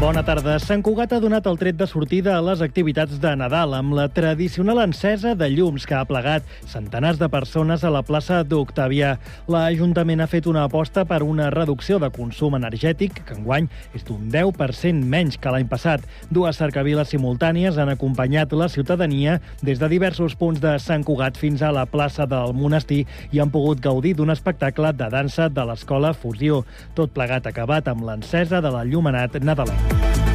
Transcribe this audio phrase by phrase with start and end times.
[0.00, 0.54] Bona tarda.
[0.56, 4.06] Sant Cugat ha donat el tret de sortida a les activitats de Nadal amb la
[4.08, 9.10] tradicional encesa de llums que ha plegat centenars de persones a la plaça d'Octavià.
[9.52, 14.32] L'Ajuntament ha fet una aposta per una reducció de consum energètic que enguany és d'un
[14.32, 16.08] 10% menys que l'any passat.
[16.32, 21.60] Dues cercaviles simultànies han acompanyat la ciutadania des de diversos punts de Sant Cugat fins
[21.60, 23.02] a la plaça del Monestir
[23.36, 26.64] i han pogut gaudir d'un espectacle de dansa de l'escola Fusió.
[26.96, 29.89] Tot plegat acabat amb l'encesa de l'enllumenat nadalenc.
[29.90, 30.29] Bye.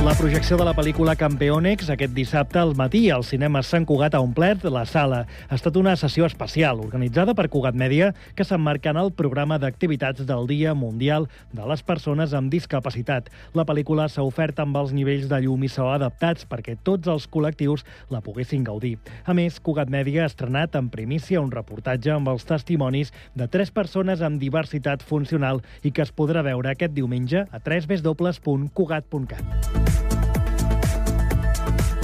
[0.00, 4.22] La projecció de la pel·lícula Campeonex aquest dissabte al matí al cinema Sant Cugat ha
[4.24, 5.26] omplert la sala.
[5.44, 10.24] Ha estat una sessió especial organitzada per Cugat Mèdia que s'emmarca en el programa d'activitats
[10.24, 13.28] del Dia Mundial de les Persones amb Discapacitat.
[13.52, 17.28] La pel·lícula s'ha ofert amb els nivells de llum i so adaptats perquè tots els
[17.28, 18.96] col·lectius la poguessin gaudir.
[19.28, 23.68] A més, Cugat Mèdia ha estrenat en primícia un reportatge amb els testimonis de tres
[23.68, 29.89] persones amb diversitat funcional i que es podrà veure aquest diumenge a www.cugat.cat.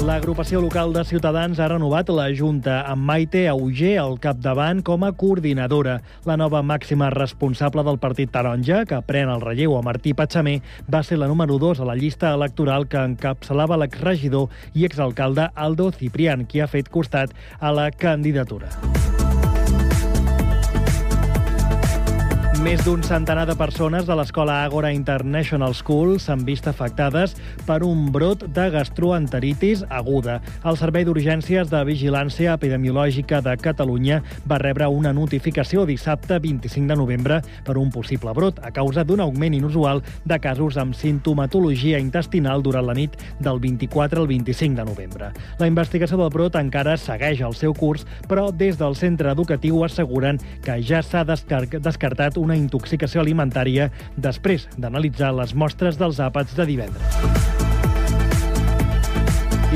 [0.05, 5.13] L'agrupació local de Ciutadans ha renovat la Junta amb Maite Auger al capdavant com a
[5.17, 5.97] coordinadora.
[6.29, 10.61] La nova màxima responsable del Partit Taronja, que pren el relleu a Martí Patxamé,
[10.93, 15.91] va ser la número 2 a la llista electoral que encapçalava l'exregidor i exalcalde Aldo
[15.97, 18.69] Ciprián, qui ha fet costat a la candidatura.
[22.67, 28.09] Més d'un centenar de persones de l'escola Agora International School s'han vist afectades per un
[28.11, 30.41] brot de gastroenteritis aguda.
[30.67, 34.17] El Servei d'Urgències de Vigilància Epidemiològica de Catalunya
[34.51, 39.23] va rebre una notificació dissabte 25 de novembre per un possible brot a causa d'un
[39.23, 44.89] augment inusual de casos amb sintomatologia intestinal durant la nit del 24 al 25 de
[44.91, 45.31] novembre.
[45.63, 50.43] La investigació del brot encara segueix el seu curs, però des del centre educatiu asseguren
[50.67, 57.56] que ja s'ha descartat una intoxicació alimentària després d'analitzar les mostres dels àpats de divendres.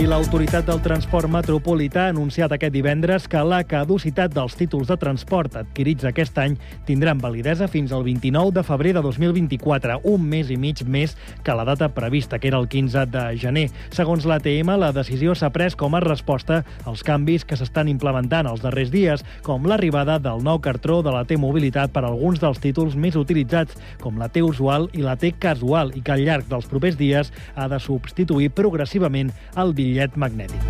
[0.00, 4.94] I l'Autoritat del Transport Metropolità ha anunciat aquest divendres que la caducitat dels títols de
[4.96, 6.54] transport adquirits aquest any
[6.88, 11.12] tindran validesa fins al 29 de febrer de 2024, un mes i mig més
[11.44, 13.66] que la data prevista, que era el 15 de gener.
[13.92, 18.64] Segons l'ATM, la decisió s'ha pres com a resposta als canvis que s'estan implementant els
[18.64, 23.20] darrers dies, com l'arribada del nou cartró de la T-Mobilitat per alguns dels títols més
[23.20, 27.68] utilitzats, com la T-Usual i la T-Casual, i que al llarg dels propers dies ha
[27.68, 30.60] de substituir progressivament el bitllet magnètic.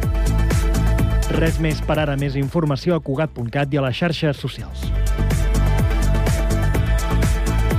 [1.36, 2.16] Res més per ara.
[2.20, 4.86] Més informació a Cugat.cat i a les xarxes socials.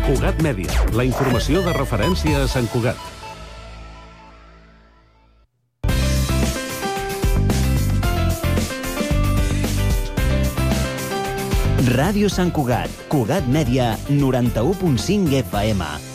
[0.06, 3.00] Cugat Mèdia, la informació de referència a Sant Cugat.
[11.92, 16.11] Ràdio Sant Cugat, Cugat Mèdia, 91.5 FM.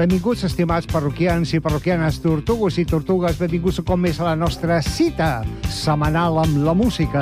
[0.00, 3.36] Benvinguts, estimats parroquians i parroquianes, tortugues i tortugues.
[3.36, 7.20] Benvinguts cop més a la nostra cita setmanal amb la música.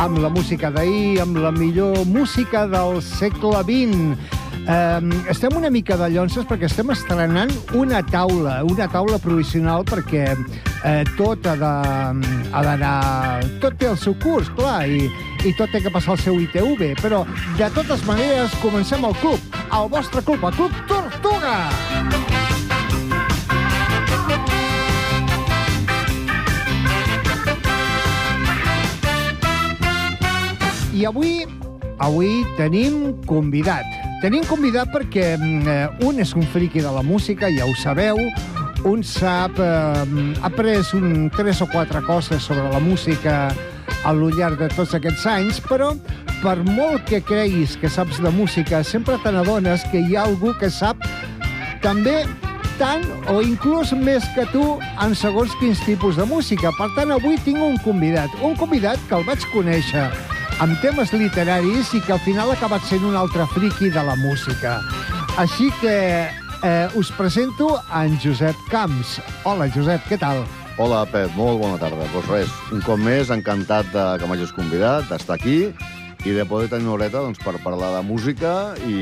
[0.00, 4.16] Amb la música d'ahir, amb la millor música del segle XX.
[4.64, 10.30] Um, estem una mica de llonces perquè estem estrenant una taula, una taula provisional perquè
[10.84, 11.54] eh, tot de-
[12.52, 13.40] ha d'anar...
[13.60, 15.10] Tot té el seu curs, clar, i,
[15.44, 17.24] i tot té que passar el seu ITV, però
[17.58, 21.56] de totes maneres comencem el club, el vostre club, el Club Tortuga!
[30.92, 31.46] I avui,
[32.02, 33.86] avui tenim convidat.
[34.20, 38.18] Tenim convidat perquè mm, eh, un és un friqui de la música, ja ho sabeu,
[38.84, 43.54] un sap, eh, ha après un, tres o quatre coses sobre la música
[44.04, 45.92] al llarg de tots aquests anys, però
[46.40, 50.54] per molt que creguis que saps de música, sempre te n'adones que hi ha algú
[50.58, 50.96] que sap
[51.84, 52.24] també
[52.80, 54.64] tant o inclús més que tu
[55.04, 56.72] en segons quins tipus de música.
[56.78, 60.08] Per tant, avui tinc un convidat, un convidat que el vaig conèixer
[60.60, 64.16] amb temes literaris i que al final ha acabat sent un altre friqui de la
[64.16, 64.78] música.
[65.40, 65.94] Així que
[66.62, 69.20] eh, us presento a en Josep Camps.
[69.44, 70.44] Hola, Josep, què tal?
[70.80, 72.06] Hola, Pep, molt bona tarda.
[72.08, 75.72] Doncs pues res, un cop més, encantat de que m'hagis convidat, d'estar aquí
[76.20, 78.96] i de poder tenir una horeta doncs, per parlar de música i,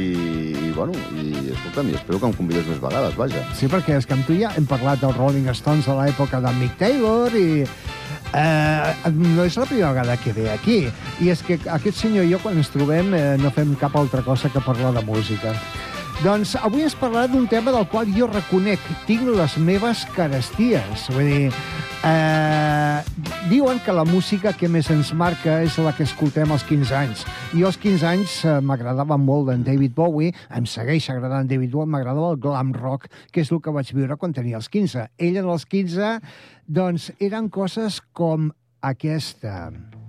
[0.55, 3.43] i bueno, i escolta'm, i espero que em convides més vegades, vaja.
[3.59, 6.55] Sí, perquè és que amb tu ja hem parlat dels Rolling Stones de l'època de
[6.61, 10.81] Mick Taylor i eh, no és la primera vegada que ve aquí.
[11.23, 14.23] I és que aquest senyor i jo, quan ens trobem, eh, no fem cap altra
[14.23, 15.57] cosa que parlar de música.
[16.19, 21.05] Doncs avui ens parlarà d'un tema del qual jo reconec, tinc les meves caresties.
[21.15, 21.53] Vull dir,
[22.03, 26.97] eh, diuen que la música que més ens marca és la que escoltem als 15
[26.99, 27.23] anys.
[27.55, 31.93] I als 15 anys eh, m'agradava molt en David Bowie, em segueix agradant David Bowie,
[31.95, 35.07] m'agradava el glam rock, que és el que vaig viure quan tenia els 15.
[35.23, 36.19] Ell en els 15,
[36.67, 38.51] doncs, eren coses com
[38.83, 39.71] aquesta.
[39.71, 40.08] When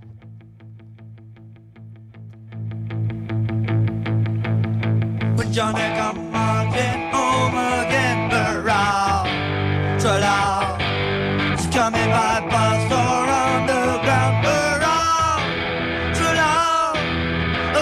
[5.51, 9.25] Johnny come marching home again, hurrah,
[9.97, 10.77] ta-da.
[11.53, 15.41] It's coming by bus or underground, hurrah,
[16.13, 16.53] ta-da.
[17.73, 17.81] A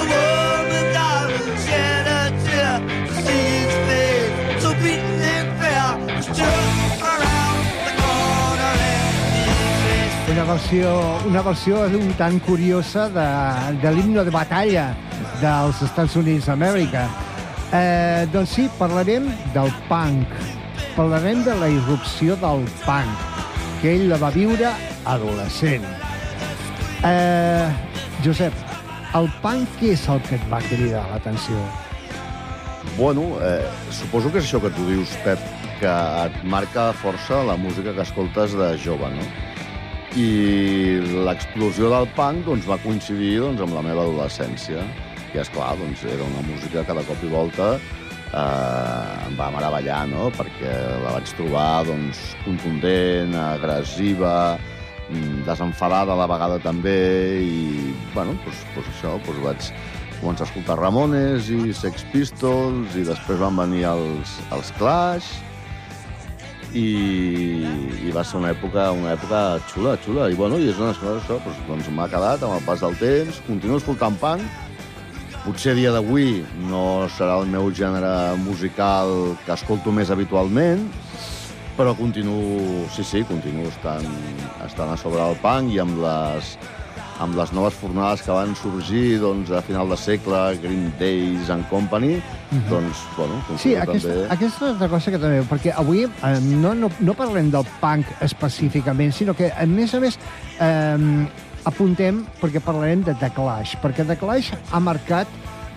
[6.32, 6.44] to
[7.04, 8.02] around the.
[10.32, 13.28] Una versió, una versió un tant curiosa de,
[13.82, 14.96] de l'himno de batalla
[15.42, 17.27] dels Estats Units d'Amèrica.
[17.74, 20.28] Eh, doncs sí, parlarem del punk.
[20.96, 23.26] Parlarem de la irrupció del punk,
[23.82, 24.70] que ell la va viure
[25.04, 25.84] adolescent.
[27.04, 27.68] Eh,
[28.24, 28.56] Josep,
[29.20, 31.60] el punk què és el que et va cridar l'atenció?
[32.96, 35.44] Bueno, eh, suposo que és això que tu dius, Pep,
[35.82, 35.92] que
[36.24, 39.28] et marca força la música que escoltes de jove, no?
[40.18, 44.88] I l'explosió del punk doncs, va coincidir doncs, amb la meva adolescència.
[45.38, 49.52] I, és clar, doncs, era una música que de cop i volta eh, em va
[49.54, 50.32] meravellar, no?
[50.34, 50.74] Perquè
[51.04, 54.58] la vaig trobar doncs, contundent, agressiva,
[55.12, 56.98] mm, desenfadada a la vegada també,
[57.46, 59.72] i, bueno, doncs, doncs això, doncs vaig
[60.18, 65.36] començar a escoltar Ramones i Sex Pistols, i després van venir els, els Clash,
[66.74, 67.64] i,
[68.10, 70.32] i va ser una època, una època xula, xula.
[70.34, 72.98] I, bueno, i és una cosa, això, doncs, doncs m'ha quedat amb el pas del
[73.00, 74.66] temps, continuo escoltant punk,
[75.48, 79.14] potser dia d'avui no serà el meu gènere musical
[79.46, 80.84] que escolto més habitualment,
[81.78, 84.10] però continuo, sí, sí, continuo estant,
[84.66, 86.52] estant a sobre del punk i amb les,
[87.24, 91.64] amb les noves fornades que van sorgir doncs, a final de segle, Green Days and
[91.72, 92.18] Company,
[92.68, 94.30] doncs, bueno, Sí, aquesta, també...
[94.36, 95.42] aquesta és una cosa que també...
[95.48, 100.04] Perquè avui eh, no, no, no parlem del punk específicament, sinó que, a més a
[100.04, 100.20] més,
[100.60, 105.30] eh, apuntem perquè parlarem de The Clash, perquè The Clash ha marcat,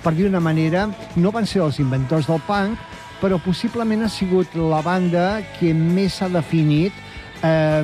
[0.04, 2.78] per dir una manera, no van ser els inventors del punk,
[3.20, 6.94] però possiblement ha sigut la banda que més s'ha definit
[7.42, 7.82] eh,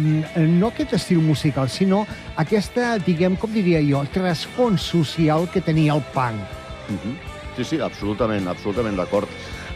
[0.48, 2.04] no aquest estil musical, sinó
[2.40, 6.40] aquesta, diguem, com diria jo, trasfons social que tenia el punk.
[6.88, 7.16] Mhm.
[7.56, 9.28] Sí, sí, absolutament, absolutament d'acord.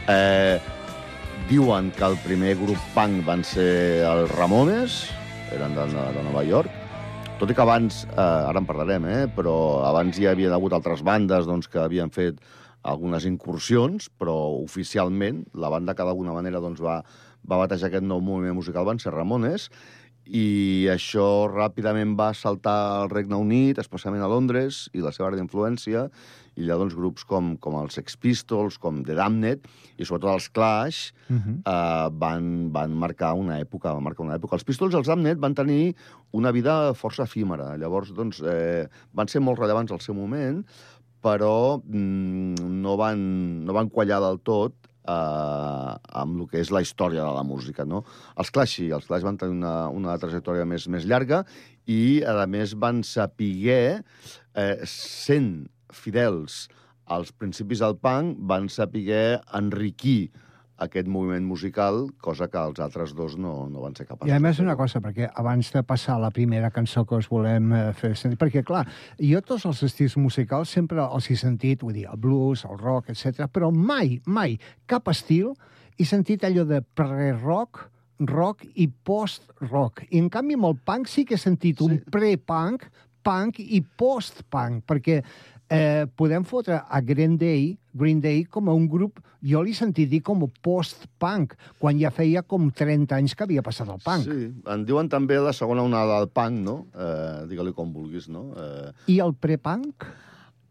[0.09, 0.59] Eh,
[1.49, 5.07] diuen que el primer grup punk van ser els Ramones,
[5.53, 6.80] eren de, de Nova York,
[7.41, 11.01] tot i que abans, eh, ara en parlarem, eh, però abans hi havia hagut altres
[11.01, 12.37] bandes doncs, que havien fet
[12.85, 16.99] algunes incursions, però oficialment la banda que d'alguna manera doncs, va,
[17.49, 19.71] va batejar aquest nou moviment musical van ser Ramones,
[20.27, 25.41] i això ràpidament va saltar al Regne Unit, especialment a Londres, i la seva àrea
[25.41, 26.11] d'influència,
[26.61, 29.65] i allà doncs, grups com, com els Sex Pistols, com The Damned,
[29.97, 31.57] i sobretot els Clash, uh -huh.
[31.65, 34.55] eh, van, van marcar una època, van marcar una època.
[34.57, 35.97] Els Pistols i els Damned van tenir
[36.33, 37.77] una vida força efímera.
[37.77, 40.65] Llavors, doncs, eh, van ser molt rellevants al seu moment,
[41.23, 44.75] però mm, no, van, no van quallar del tot
[45.07, 47.85] eh, amb el que és la història de la música.
[47.85, 48.05] No?
[48.37, 51.45] Els Clash sí, els Clash van tenir una, una trajectòria més, més llarga
[51.87, 54.03] i, a més, van saber,
[54.55, 56.69] eh, sent fidels
[57.11, 60.31] als principis del punk, van saber enriquir
[60.81, 64.31] aquest moviment musical, cosa que els altres dos no, no van ser capaços.
[64.31, 67.29] I a més una cosa, perquè abans de passar a la primera cançó que us
[67.29, 68.87] volem eh, fer sentir, perquè clar,
[69.21, 73.11] jo tots els estils musicals sempre els he sentit, vull dir, el blues, el rock,
[73.13, 74.57] etc, però mai, mai,
[74.89, 75.53] cap estil
[76.01, 77.91] he sentit allò de pre-rock,
[78.25, 80.07] rock i post-rock.
[80.09, 82.05] I en canvi amb el punk sí que he sentit un Sí.
[82.11, 82.89] pre-punk,
[83.23, 85.21] punk i post-punk, perquè
[85.71, 90.11] eh, podem fotre a Green Day, Green Day com a un grup, jo l'he sentit
[90.11, 94.27] dir com post-punk, quan ja feia com 30 anys que havia passat el punk.
[94.27, 96.77] Sí, en diuen també la segona onada del punk, no?
[96.95, 98.51] Eh, Digue-li com vulguis, no?
[98.59, 100.11] Eh, I el pre-punk?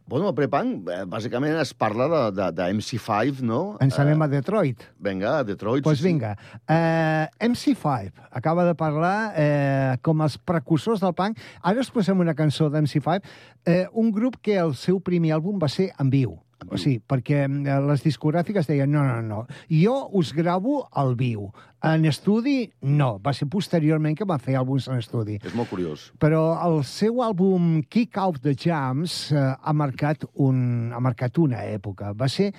[0.10, 3.60] Bueno, el prepunk, eh, bàsicament es parla de, de, de MC5, no?
[3.86, 4.82] Ens anem a Detroit.
[4.98, 5.84] Vinga, a Detroit.
[5.84, 6.32] Doncs pues sí, vinga,
[6.66, 8.10] eh, MC5
[8.42, 11.38] acaba de parlar eh, com els precursors del punk.
[11.62, 13.22] Ara us posem una cançó d'MC5,
[13.70, 16.40] eh, un grup que el seu primer àlbum va ser en viu.
[16.68, 21.48] O sigui, perquè eh, les discogràfiques deien no, no, no, jo us gravo al viu.
[21.88, 23.14] En estudi, no.
[23.24, 25.38] Va ser posteriorment que van fer àlbums en estudi.
[25.40, 26.10] És molt curiós.
[26.20, 31.64] Però el seu àlbum Kick Out the Jams eh, ha, marcat un, ha marcat una
[31.64, 32.12] època.
[32.12, 32.52] Va ser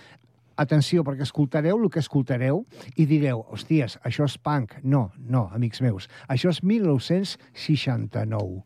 [0.60, 2.64] atenció, perquè escoltareu el que escoltareu
[2.96, 4.74] i direu, hòsties, això és punk.
[4.82, 6.08] No, no, amics meus.
[6.32, 8.62] Això és 1969.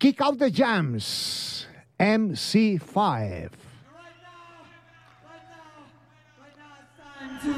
[0.00, 1.06] Kick Out the Jams,
[2.00, 3.69] MC5.
[7.42, 7.48] Kick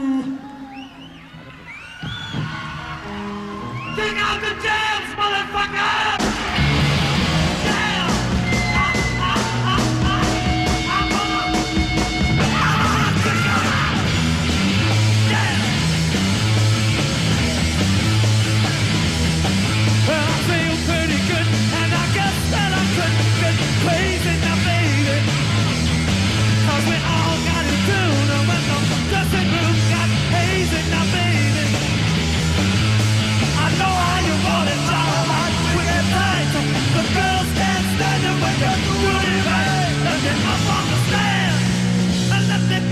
[4.16, 6.11] out the jams, motherfucker!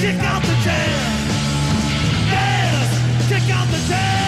[0.00, 1.28] Kick out the jam.
[2.32, 4.19] Yes, kick out the jam.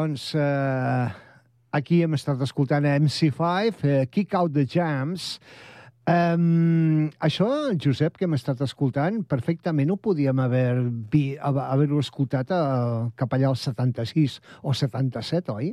[0.00, 1.08] Doncs eh,
[1.76, 5.34] aquí hem estat escoltant a MC5, eh, Kick Out the Jams.
[6.08, 7.46] Um, això,
[7.78, 10.80] Josep, que hem estat escoltant, perfectament ho podíem haver
[11.12, 12.62] vi- haver- haver-ho escoltat a,
[13.14, 15.68] cap allà al 76 o 77, oi?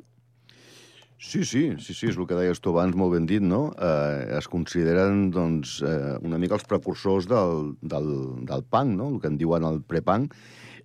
[1.18, 3.72] Sí, sí, sí, sí, és el que deies tu abans, molt ben dit, no?
[3.80, 8.12] Eh, es consideren, doncs, eh, una mica els precursors del, del,
[8.46, 9.08] del punk, no?
[9.16, 10.36] El que en diuen el prepunk.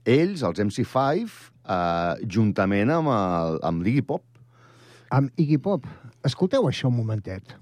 [0.06, 4.24] Ells, els MC5, eh, juntament amb, el, amb l'Iggy Pop.
[5.12, 5.88] Amb Iggy Pop.
[6.24, 7.56] Escolteu això un momentet.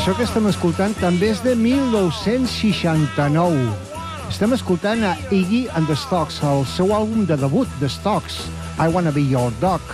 [0.00, 3.68] Això que estem escoltant també és de 1969.
[4.32, 8.48] Estem escoltant a Iggy and the Stocks, el seu àlbum de debut, The Stocks,
[8.80, 9.84] I Wanna Be Your Dog.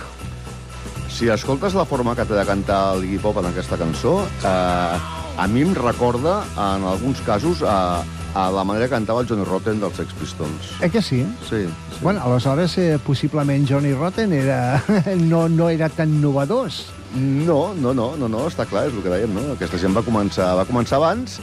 [1.11, 4.95] Si escoltes la forma que té de cantar el Iggy Pop en aquesta cançó, eh,
[5.43, 7.99] a mi em recorda, en alguns casos, a,
[8.31, 10.79] a la manera que cantava el Johnny Rotten dels Sex Pistols.
[10.79, 11.25] Eh que sí?
[11.49, 11.67] Sí, sí.
[11.99, 14.81] Bueno, aleshores, eh, possiblement Johnny Rotten era,
[15.19, 16.93] no, no era tan novedós.
[17.15, 19.53] No, no, no, no, no, està clar, és el que dèiem, no?
[19.55, 21.39] Aquesta gent va començar, va començar abans.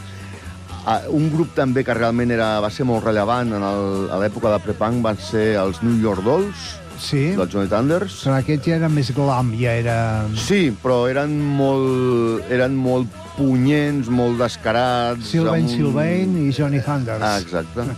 [0.84, 4.50] Ah, un grup també que realment era, va ser molt rellevant en el, a l'època
[4.52, 8.20] de prepunk van ser els New York Dolls, Sí, dels Johnny Thunders.
[8.24, 9.96] però aquest ja era més glam, ja era...
[10.38, 15.26] Sí, però eren molt, eren molt punyents, molt descarats.
[15.32, 17.22] Sylvain amb Sylvain i Johnny Thunders.
[17.22, 17.88] Ah, exacte.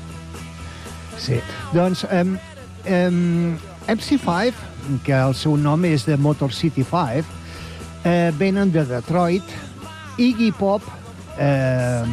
[1.16, 1.38] Sí.
[1.72, 2.34] Doncs um,
[2.92, 3.56] um,
[3.88, 4.52] MC5,
[5.02, 7.24] que el seu nom és de Motor City 5,
[8.06, 9.42] eh, venen de Detroit.
[10.16, 10.82] Iggy Pop,
[11.38, 12.04] eh,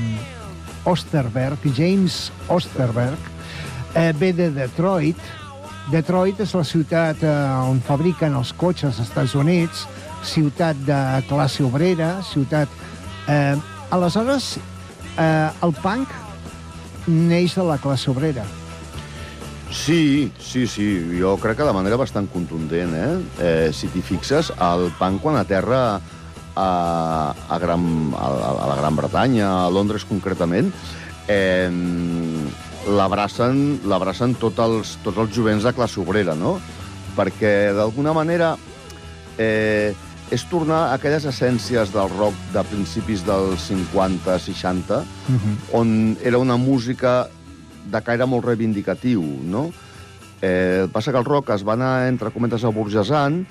[0.84, 3.20] Osterberg, James Osterberg,
[3.94, 5.20] eh, ve de Detroit.
[5.92, 9.86] Detroit és la ciutat eh, on fabriquen els cotxes als Estats Units,
[10.24, 12.68] ciutat de classe obrera, ciutat...
[13.28, 13.56] Eh,
[13.94, 14.58] aleshores,
[15.22, 16.10] eh, el punk
[17.06, 18.44] neix de la classe obrera.
[19.74, 23.14] Sí, sí, sí, jo crec que de manera bastant contundent, eh?
[23.42, 25.98] eh si t'hi fixes, el punk quan aterra
[26.56, 26.68] a,
[27.34, 30.70] a, Gran, a, a la Gran Bretanya, a Londres concretament,
[31.28, 31.74] eh,
[32.94, 36.60] l'abracen tots els, tots els jovents de classe obrera, no?
[37.18, 38.54] Perquè, d'alguna manera,
[39.42, 39.94] eh,
[40.34, 45.56] és tornar a aquelles essències del rock de principis dels 50-60, Uh -huh.
[45.80, 47.30] on era una música
[47.92, 49.68] de caire molt reivindicatiu, no?
[50.44, 53.44] Eh, passa que el rock es va anar, entre cometes, aburgesant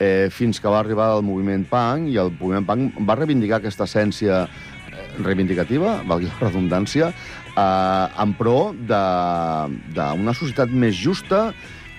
[0.00, 3.84] eh, fins que va arribar el moviment punk i el moviment punk va reivindicar aquesta
[3.84, 7.10] essència eh, reivindicativa, valgui la redundància,
[7.52, 11.50] eh, en pro d'una societat més justa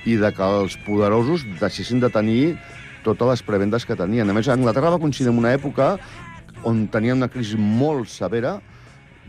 [0.10, 2.56] i de que els poderosos deixessin de tenir
[3.06, 4.30] totes les prebendes que tenien.
[4.30, 5.96] A més, Anglaterra va coincidir en una època
[6.66, 8.60] on tenia una crisi molt severa,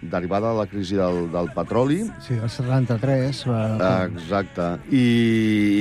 [0.03, 3.45] derivada de la crisi del, del petroli, Sí, el 73...
[3.47, 4.05] Va...
[4.07, 4.69] Exacte.
[4.91, 5.03] I,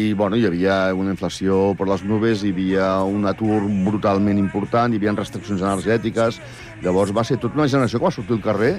[0.07, 4.93] i bueno, hi havia una inflació per les nubes, hi havia un atur brutalment important,
[4.93, 6.41] hi havia restriccions energètiques.
[6.81, 8.73] Llavors va ser tota una generació que va sortir al carrer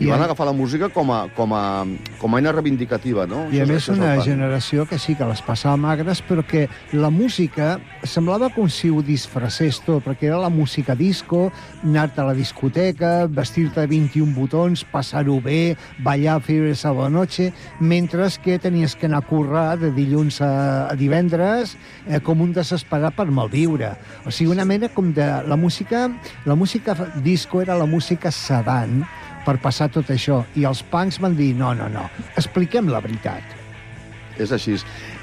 [0.00, 1.84] i I van a- agafar la música com a, com a,
[2.18, 3.44] com a eina reivindicativa, no?
[3.52, 7.78] I a més una generació que sí que les passava magres, però que la música
[8.02, 11.52] semblava com si ho disfressés tot, perquè era la música disco,
[11.84, 18.24] anar-te a la discoteca, vestir-te de 21 botons, passar-ho bé, ballar, fer la noche, mentre
[18.42, 21.76] que tenies que anar a currar de dilluns a, a divendres
[22.08, 23.92] eh, com un desesperat per malviure.
[24.24, 25.24] O sigui, una mena com de...
[25.44, 26.08] La música,
[26.46, 29.04] la música disco era la música sedant,
[29.44, 30.42] per passar tot això.
[30.56, 33.60] I els punks van dir, no, no, no, expliquem la veritat.
[34.40, 34.74] És així.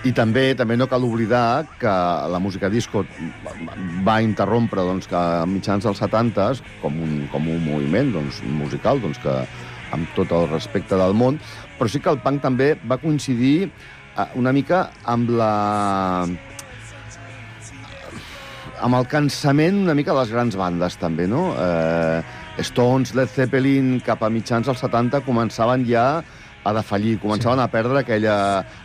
[0.07, 1.91] I també també no cal oblidar que
[2.31, 3.03] la música disco
[4.07, 6.47] va interrompre doncs, que a mitjans dels 70
[6.81, 9.35] com un, com un moviment doncs, musical doncs, que
[9.91, 11.41] amb tot el respecte del món,
[11.77, 15.51] però sí que el punk també va coincidir eh, una mica amb la
[18.81, 21.51] amb el cansament una mica de les grans bandes, també, no?
[21.59, 26.23] Eh, Stones, Led Zeppelin, cap a mitjans dels 70 començaven ja
[26.63, 27.63] a defallir, començaven sí.
[27.63, 28.35] a perdre aquella,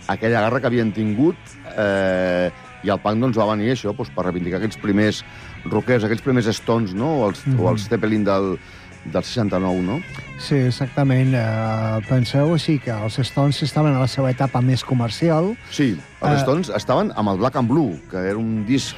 [0.09, 1.37] aquella garra que havien tingut
[1.77, 2.51] eh,
[2.87, 5.23] i el punk doncs, va venir això doncs, per reivindicar aquells primers
[5.67, 7.21] rockers, aquells primers Stones, no?
[7.23, 7.59] o, els, mm Mhm.
[7.59, 7.65] -hmm.
[7.67, 8.59] o els Zeppelin del,
[9.05, 10.01] del 69, no?
[10.39, 11.35] Sí, exactament.
[11.35, 15.57] Uh, penseu així que els Stones estaven a la seva etapa més comercial.
[15.71, 18.97] Sí, els Eh, Stones estaven amb el Black and Blue, que era un disc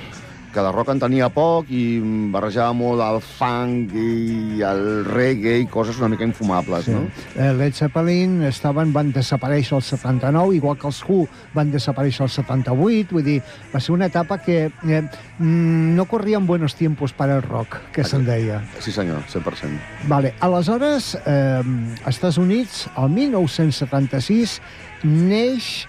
[0.59, 2.01] que de rock en tenia poc i
[2.35, 6.91] barrejava molt el funk i el reggae i coses una mica infumables, Sí.
[6.97, 7.05] no?
[7.37, 12.31] Eh, Led Zeppelin estaven, van desaparèixer el 79, igual que els Who van desaparèixer el
[12.31, 13.43] 78, vull dir,
[13.73, 15.03] va ser una etapa que eh,
[15.39, 18.63] mm, no corrien buenos tiempos para el rock, que se'n deia.
[18.81, 19.79] Sí, senyor, 100%.
[20.09, 20.35] Vale.
[20.41, 21.63] Aleshores, eh,
[22.05, 24.61] als Estats Units, el 1976,
[25.05, 25.87] neix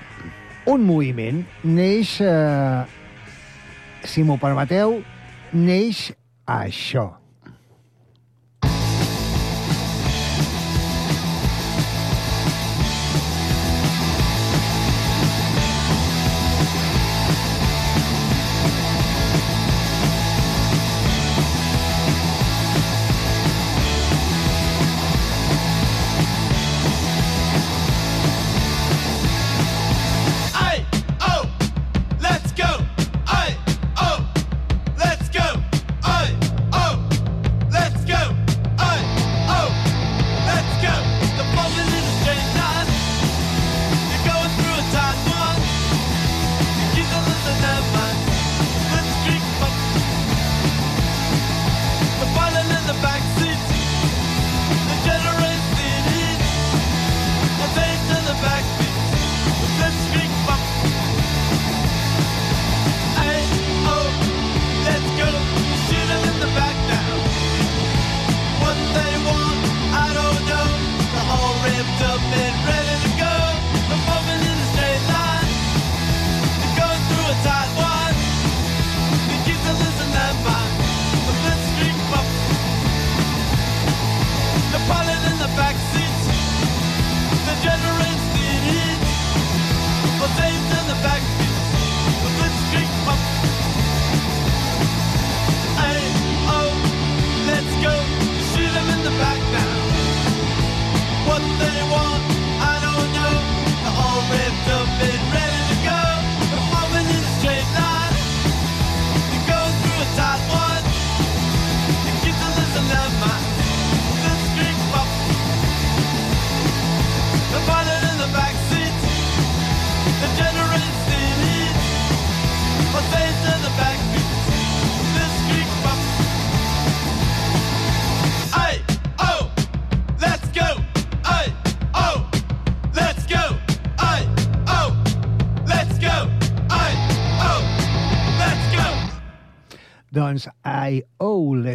[0.69, 2.85] un moviment, neix, eh,
[4.03, 4.99] si m'ho permeteu,
[5.53, 6.09] neix
[6.47, 7.18] això.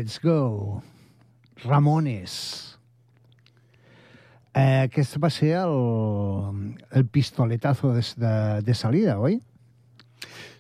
[0.05, 0.83] Let's Go.
[1.65, 2.33] Ramones.
[4.53, 8.35] Eh, aquest va ser el, el pistoletazo de, de,
[8.67, 9.39] de salida, oi?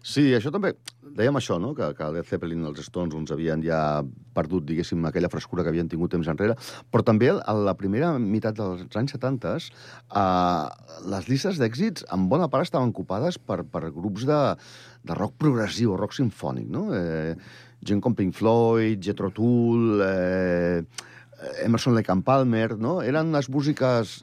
[0.01, 0.73] Sí, això també...
[1.15, 3.83] Dèiem això, no?, que, que Led Zeppelin i els Stones doncs, havien ja
[4.35, 6.57] perdut, diguéssim, aquella frescura que havien tingut temps enrere,
[6.91, 12.49] però també a la primera meitat dels anys 70 eh, les llistes d'èxits en bona
[12.51, 14.41] part estaven ocupades per, per grups de,
[15.05, 16.89] de rock progressiu, rock sinfònic, no?
[16.97, 17.37] Eh,
[17.87, 20.83] gent com Pink Floyd, Jethro Tull, eh,
[21.65, 23.01] Emerson Lake and Palmer, no?
[23.03, 24.23] Eren unes músiques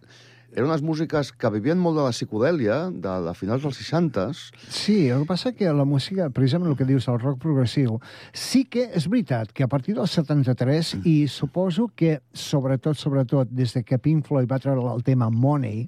[0.51, 4.41] eren unes músiques que vivien molt de la psicodèlia, de, de finals dels 60s.
[4.67, 7.99] Sí, el que passa que la música, precisament el que dius, el rock progressiu,
[8.35, 11.07] sí que és veritat que a partir del 73, mm.
[11.07, 15.87] i suposo que sobretot, sobretot, des de que Pink Floyd va treure el tema Money,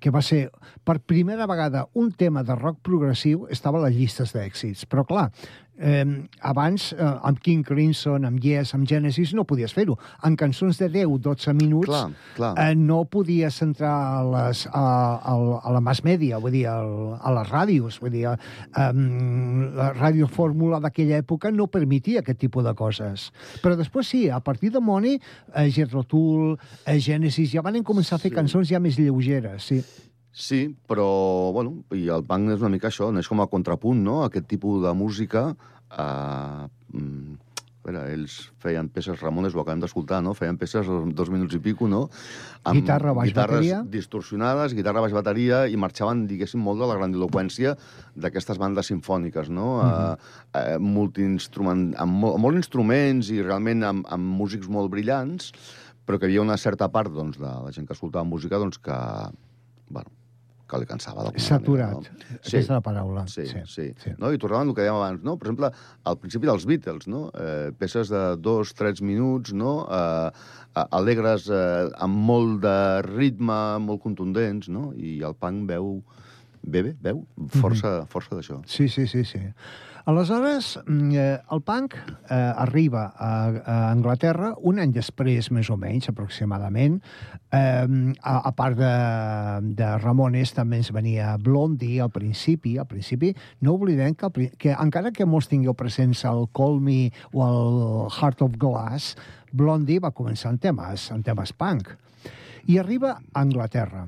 [0.00, 0.50] que va ser
[0.84, 4.84] per primera vegada un tema de rock progressiu, estava a les llistes d'èxits.
[4.90, 5.30] Però, clar,
[5.78, 9.96] eh, abans, eh, amb King Crimson, amb Yes, amb Genesis, no podies fer-ho.
[10.24, 12.04] En cançons de 10-12 minuts clar,
[12.36, 12.52] clar.
[12.58, 14.84] Eh, no podies entrar a, les, a,
[15.18, 18.00] a, a la mass media, vull dir, a, a les ràdios.
[18.02, 18.88] Vull dir, eh,
[19.74, 23.30] la ràdio fórmula d'aquella època no permetia aquest tipus de coses.
[23.62, 25.20] Però després sí, a partir de Money,
[25.54, 26.56] eh, Jethro Tull,
[26.86, 28.36] eh, Genesis, ja van començar a fer sí.
[28.36, 29.82] cançons ja més lleugeres, sí.
[30.34, 31.06] Sí, però,
[31.54, 34.82] bueno, i el punk és una mica això, és com a contrapunt, no?, aquest tipus
[34.82, 35.52] de música.
[35.94, 37.36] Eh, mm,
[37.84, 41.60] a veure, ells feien peces, Ramones, ho acabem d'escoltar, no?, feien peces dos minuts i
[41.62, 42.08] pico, no?,
[42.64, 43.78] amb guitarra, baix, guitarres bateria.
[43.92, 47.76] distorsionades, guitarra, baix, bateria, i marxaven, diguéssim, molt de la grandiloquència
[48.16, 50.16] d'aquestes bandes sinfòniques, no?, mm -hmm.
[50.16, 55.52] eh, eh, multiinstrument, amb, molt, molt instruments i realment amb, amb músics molt brillants,
[56.04, 58.78] però que hi havia una certa part, doncs, de la gent que escoltava música, doncs,
[58.78, 58.98] que,
[59.90, 60.10] bueno,
[60.74, 61.24] que li cansava.
[61.24, 61.94] d'alguna Saturat.
[61.94, 62.38] manera, No?
[62.38, 63.26] Aquesta és la paraula.
[63.30, 63.62] Sí, sí.
[63.70, 63.86] sí.
[64.02, 64.14] sí.
[64.18, 64.32] No?
[64.34, 65.36] I tornàvem al que dèiem abans, no?
[65.38, 65.70] Per exemple,
[66.10, 67.28] al principi dels Beatles, no?
[67.34, 69.76] Eh, peces de dos, tres minuts, no?
[69.86, 70.30] Eh,
[70.98, 72.76] alegres, eh, amb molt de
[73.08, 74.90] ritme, molt contundents, no?
[74.96, 75.96] I el punk veu...
[76.64, 77.26] Bé, bé, veu?
[77.60, 78.06] Força, mm -hmm.
[78.08, 78.62] força d'això.
[78.66, 79.40] Sí, sí, sí, sí.
[80.04, 85.78] Aleshores, mm, eh, el punk eh, arriba a, a Anglaterra un any després, més o
[85.80, 86.98] menys, aproximadament.
[87.48, 87.86] Eh,
[88.20, 88.90] a, a part de,
[89.78, 92.74] de Ramones, també ens venia Blondie al principi.
[92.76, 93.32] Al principi,
[93.64, 97.80] no oblidem que, que encara que molts tingueu presents el Call Me o el
[98.12, 99.14] Heart of Glass,
[99.56, 101.94] Blondie va començar en temes, en temes punk.
[102.68, 104.04] I arriba a Anglaterra.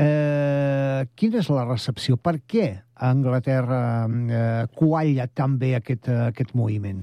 [0.00, 2.16] Eh, quina és la recepció?
[2.16, 7.02] Per què a Anglaterra eh, qualla tan bé aquest, eh, aquest moviment?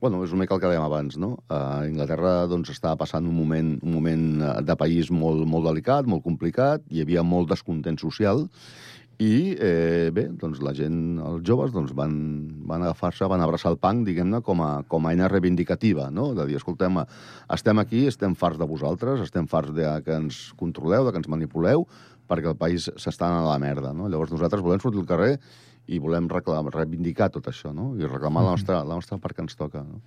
[0.00, 1.30] Bueno, és una mica el que dèiem abans, no?
[1.48, 6.08] A Anglaterra doncs, estava passant un moment, un moment eh, de país molt, molt delicat,
[6.08, 8.46] molt complicat, hi havia molt descontent social,
[9.22, 12.16] i eh, bé, doncs la gent, els joves, doncs van,
[12.68, 16.32] van agafar-se, van abraçar el punk, diguem-ne, com, a, com a eina reivindicativa, no?
[16.36, 17.00] De dir, escoltem,
[17.56, 21.30] estem aquí, estem farts de vosaltres, estem farts de que ens controleu, de que ens
[21.32, 21.86] manipuleu,
[22.28, 24.10] perquè el país s'està a la merda, no?
[24.12, 25.32] Llavors nosaltres volem sortir al carrer
[25.86, 27.92] i volem reclamar, reivindicar tot això, no?
[27.96, 30.02] I reclamar la nostra, la nostra part que ens toca, no?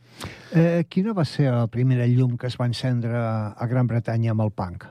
[0.54, 4.46] Eh, quina va ser la primera llum que es va encendre a Gran Bretanya amb
[4.46, 4.86] el punk?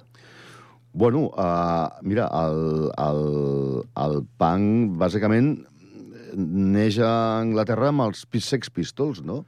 [0.92, 3.24] Bueno, uh, mira, el, el,
[4.04, 5.52] el punk, bàsicament,
[6.34, 7.10] neix a
[7.42, 9.44] Anglaterra amb els Sex Pistols, no?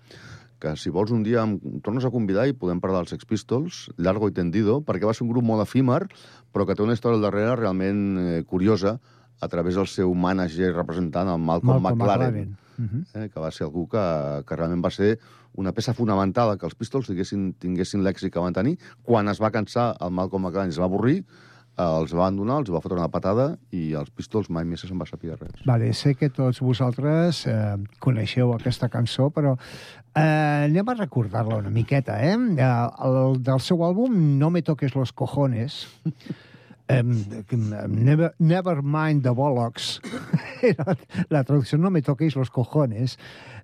[0.60, 3.86] que si vols un dia em tornes a convidar i podem parlar dels Sex Pistols,
[3.96, 6.02] largo i tendido, perquè va ser un grup molt efímer,
[6.52, 8.98] però que té una història al darrere realment eh, curiosa,
[9.40, 12.56] a través del seu mànager representant, el Malcolm, Malcolm McLaren, McLaren.
[12.76, 13.24] Uh -huh.
[13.24, 15.18] eh, que va ser algú que, que realment va ser
[15.58, 18.76] una peça fonamental que els Pistols tinguessin, tinguessin l'èxit que van tenir.
[19.06, 22.72] Quan es va cansar, el Malcolm McLaren es va avorrir, eh, els va abandonar, els
[22.72, 25.64] va fotre una patada i els Pistols mai més se'n va saber res.
[25.66, 29.56] Vale, sé que tots vosaltres eh, coneixeu aquesta cançó, però
[30.14, 32.36] eh, anem a recordar-la una miqueta, eh?
[32.36, 32.70] eh
[33.08, 35.86] el, del seu àlbum No me toques los cojones,
[36.90, 37.44] Um,
[37.88, 40.00] never, never mind the bollocks.
[41.30, 43.16] La traducció no me toquis los cojones.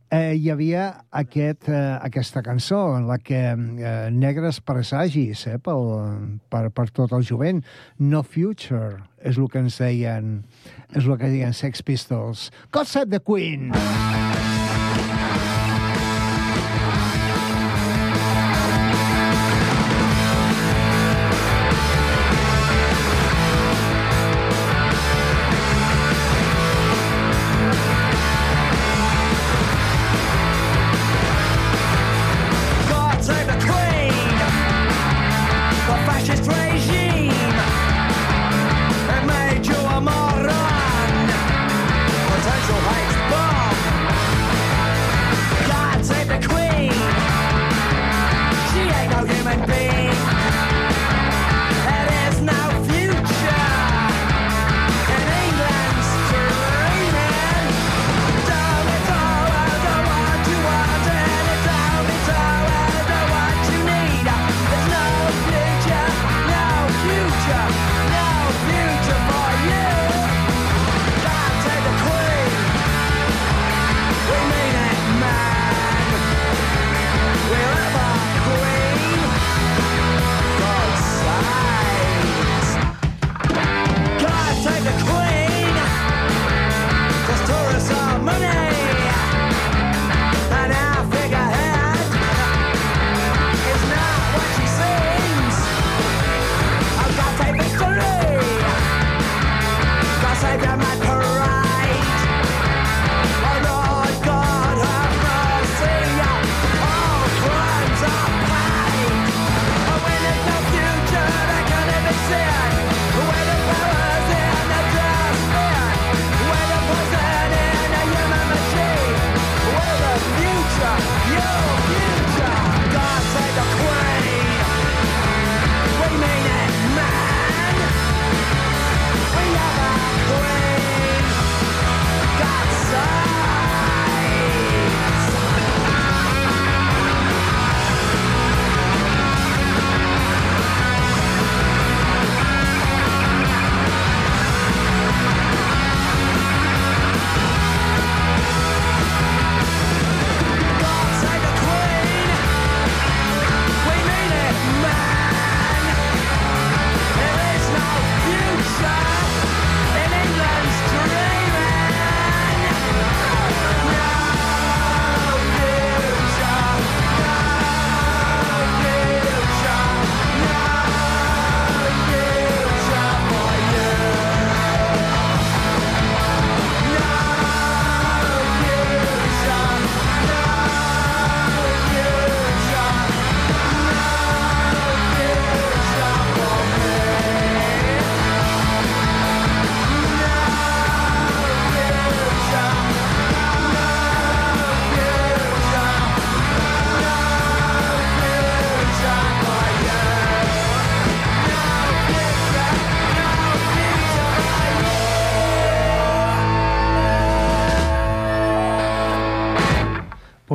[0.07, 5.91] Eh, hi havia aquest, eh, aquesta cançó en la que eh, negres presagis eh, pel,
[6.49, 7.65] per, per tot el jovent.
[7.99, 10.37] No future és el que ens deien,
[10.95, 12.53] és el que deien Sex Pistols.
[12.71, 13.73] God save the Queen!
[13.75, 14.46] God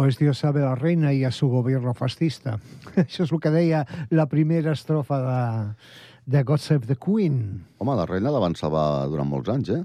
[0.01, 2.57] Pues Dios sabe la reina y a su gobierno fascista.
[2.97, 5.41] Això és el que deia la primera estrofa de,
[6.25, 7.67] de God Save the Queen.
[7.77, 9.83] Home, la reina la van salvar durant molts anys, eh?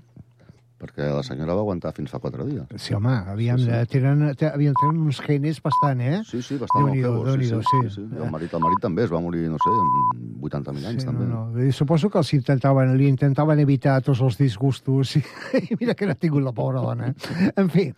[0.81, 2.65] Perquè la senyora va aguantar fins fa quatre dies.
[2.81, 3.87] Sí, home, havíem, Sí, sí.
[3.93, 6.19] Tenen, te- havien tenen uns genes bastant, eh?
[6.29, 8.09] Sí, sí, bastant Déu-n'hi-do, longevos, sí, sí, sí.
[8.11, 11.09] sí, El marit, el marit també es va morir, no sé, amb 80.000 anys, Sí,
[11.09, 11.29] també.
[11.29, 11.73] no, no.
[11.77, 15.25] Suposo que els intentaven, li intentaven evitar tots els disgustos i,
[15.71, 17.13] i mira que n'ha tingut la pobra dona.
[17.57, 17.89] En fi,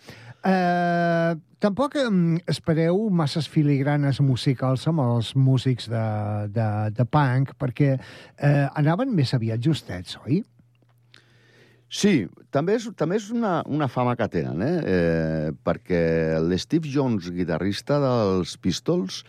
[0.44, 1.96] eh, tampoc
[2.46, 6.04] espereu masses filigranes musicals amb els músics de,
[6.54, 10.42] de, de punk, perquè eh, anaven més aviat justets, oi?
[11.88, 14.74] Sí, també és, també és una, una fama que tenen, eh?
[14.84, 19.22] eh perquè l'Steve Jones, guitarrista dels Pistols,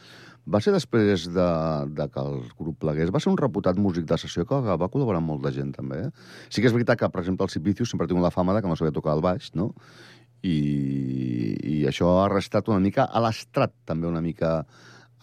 [0.50, 1.48] va ser després de,
[1.96, 5.22] de que el grup plegués, va ser un reputat músic de sessió que va col·laborar
[5.22, 6.02] amb molta gent, també.
[6.08, 6.12] Eh?
[6.50, 8.72] Sí que és veritat que, per exemple, el Sipicius sempre tingut la fama de que
[8.72, 9.72] no sabia tocar el baix, no?
[10.46, 10.58] I,
[11.60, 14.64] i això ha restat una mica a l'estrat, també una mica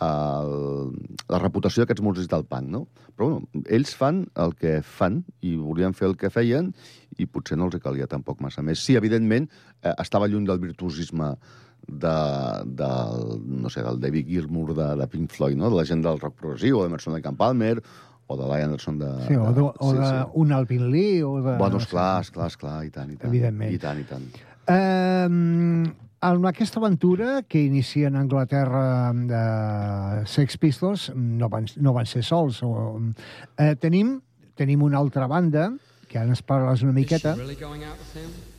[0.05, 0.93] el,
[1.33, 2.83] la reputació d'aquests músics del punk, no?
[3.17, 6.73] Però bueno, ells fan el que fan i volien fer el que feien
[7.17, 8.83] i potser no els calia tampoc massa més.
[8.83, 9.49] Sí, evidentment,
[9.83, 11.31] eh, estava lluny del virtuosisme
[11.87, 12.17] de,
[12.67, 15.71] del, no sé, del David Gilmour de, de Pink Floyd, no?
[15.71, 17.79] de la gent del rock progressiu, o d'Emerson de Camp Palmer,
[18.27, 19.13] o de Lion Anderson de...
[19.29, 20.15] Sí, o, o sí, sí.
[20.35, 21.57] un Alvin Lee, o de...
[21.57, 23.31] Bueno, esclar, esclar, esclar, i tant, i tant.
[23.31, 23.73] Evidentment.
[23.73, 24.27] I tant, i tant.
[24.67, 25.29] Eh,
[26.27, 32.25] en aquesta aventura que inicien a Anglaterra de Sex Pistols no van, no van ser
[32.25, 32.63] sols.
[32.63, 32.99] O,
[33.59, 34.21] eh, tenim,
[34.57, 35.71] tenim una altra banda,
[36.09, 37.35] que ara ens parles una miqueta.
[37.37, 38.56] Really going out with him?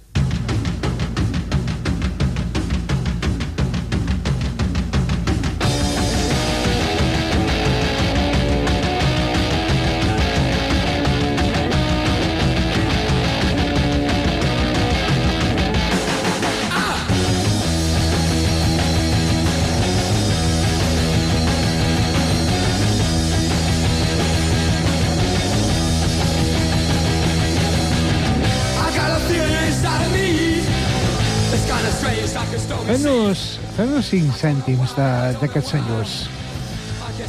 [32.97, 33.41] Fem-nos
[33.75, 36.13] fem cinc cèntims de- d'aquests senyors.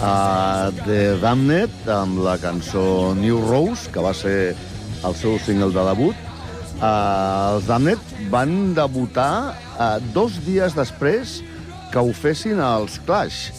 [0.01, 4.57] Uh, The Damned, amb la cançó New Rose, que va ser
[5.05, 6.17] el seu single de debut.
[6.81, 7.99] Uh, els Damned
[8.31, 11.43] van debutar uh, dos dies després
[11.93, 13.51] que ho fessin els Clash.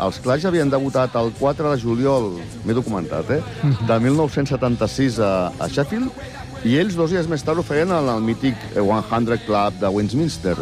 [0.00, 3.42] Els Clash havien debutat el 4 de juliol, m'he documentat, eh?
[3.84, 6.08] de 1976 a, a Sheffield,
[6.64, 10.56] i ells dos dies més tard ho feien en el mític 100 Club de Westminster.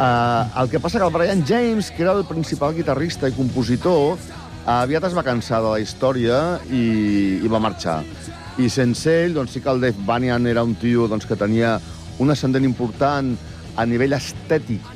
[0.00, 4.14] Uh, el que passa que el Brian James, que era el principal guitarrista i compositor,
[4.64, 6.38] aviat es va cansar de la història
[6.72, 7.98] i, i va marxar.
[8.56, 11.74] I sense ell, doncs sí que el Dave Banyan era un tio doncs, que tenia
[12.16, 13.34] un ascendent important
[13.76, 14.88] a nivell estètic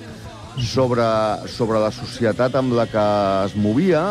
[0.72, 1.04] sobre,
[1.52, 3.04] sobre la societat amb la que
[3.44, 4.06] es movia,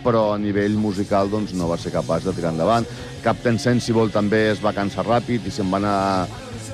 [0.00, 2.88] però a nivell musical doncs, no va ser capaç de tirar endavant.
[3.20, 6.00] Captain Sensible també es va cansar ràpid i se'n va anar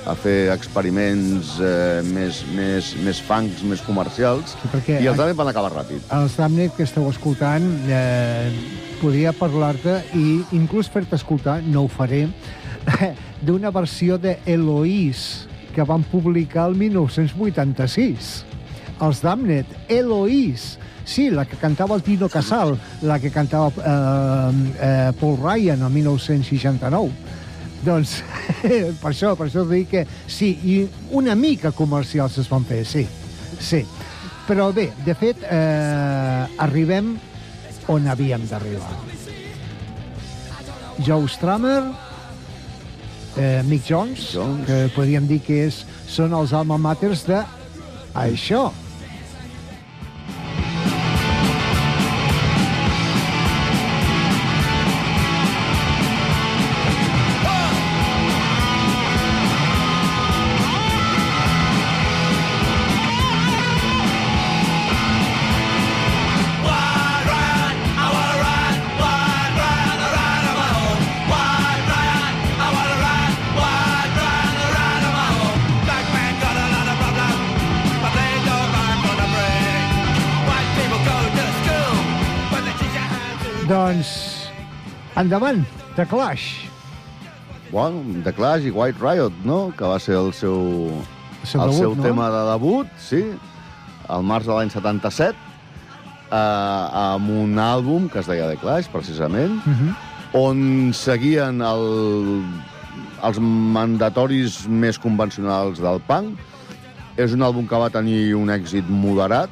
[0.07, 5.37] a fer experiments eh, més, més, més funks, més comercials, Sí, perquè- i els altres
[5.37, 6.01] van acabar ràpid.
[6.17, 8.51] Els Damned que esteu escoltant, eh,
[9.03, 12.29] podria parlar-te i inclús fer-te escoltar, no ho faré,
[13.47, 18.45] d'una versió de Eloís que van publicar el 1986.
[19.01, 20.79] Els Damned, Eloís.
[21.09, 25.91] Sí, la que cantava el Tino Casal, la que cantava eh, eh, Paul Ryan el
[25.95, 27.13] 1969.
[27.85, 28.19] Doncs
[29.03, 30.79] per això, per això dic que sí, i
[31.14, 33.07] una mica comercials es van fer, sí,
[33.61, 33.85] sí.
[34.49, 37.12] Però bé, de fet, eh, arribem
[37.93, 38.95] on havíem d'arribar.
[41.05, 41.83] Joe Strummer,
[43.37, 44.67] eh, Mick Jones, Jones.
[44.67, 47.43] que podríem dir que és, són els alma maters de
[48.14, 48.73] això.
[85.21, 85.64] Endavant,
[85.96, 86.69] The Clash.
[87.71, 90.58] Bueno, The Clash i White Riot, no?, que va ser el seu,
[91.42, 92.02] El seu el debut, seu no?
[92.06, 93.23] tema de debut, sí,
[94.08, 95.37] al març de l'any 77,
[96.31, 99.94] eh, amb un àlbum que es deia The Clash, precisament, Uh -huh.
[100.33, 102.42] on seguien el,
[103.25, 106.38] els mandatoris més convencionals del punk,
[107.19, 109.50] És un àlbum que va tenir un èxit moderat.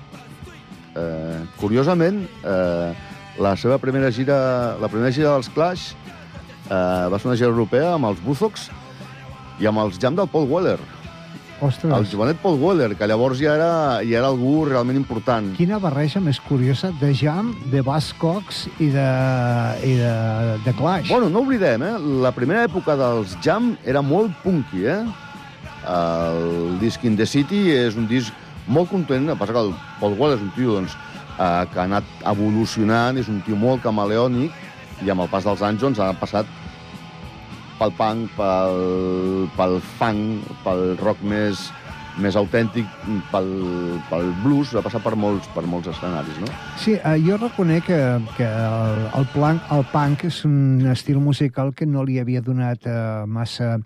[0.95, 2.93] Eh, curiosament, eh,
[3.39, 7.95] la seva primera gira, la primera gira dels Clash eh, va ser una gira europea
[7.95, 8.71] amb els Buzoks
[9.61, 10.79] i amb els Jam del Paul Weller.
[11.61, 13.69] Ostres, El jovenet Paul Weller, que llavors ja era,
[14.05, 15.55] ja era algú realment important.
[15.57, 19.07] quina barreja més curiosa de Jam, de Buzzcocks i de,
[19.89, 20.13] i de,
[20.67, 21.09] de Clash.
[21.09, 21.95] Bueno, no oblidem, eh?
[22.21, 25.01] La primera època dels Jam era molt punky, eh?
[25.89, 28.35] El disc In the City és un disc
[28.67, 30.97] molt content, el que passa que el Paul Wall és un tio doncs,
[31.39, 34.55] eh, que ha anat evolucionant, és un tio molt camaleònic,
[35.05, 36.49] i amb el pas dels anys doncs, ha passat
[37.77, 41.69] pel punk, pel, pel funk, pel rock més,
[42.23, 42.89] més autèntic,
[43.33, 43.49] pel,
[44.11, 46.51] pel blues, ha passat per molts, per molts escenaris, no?
[46.81, 48.01] Sí, eh, jo reconec que,
[48.39, 52.89] que el, el, plan, el punk és un estil musical que no li havia donat
[52.89, 53.77] eh, massa...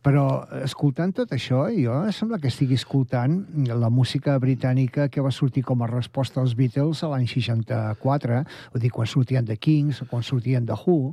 [0.00, 3.34] Però escoltant tot això, jo sembla que estigui escoltant
[3.68, 8.38] la música britànica que va sortir com a resposta als Beatles a l'any 64,
[8.72, 11.12] vull dir, quan sortien de Kings quan sortien de Who.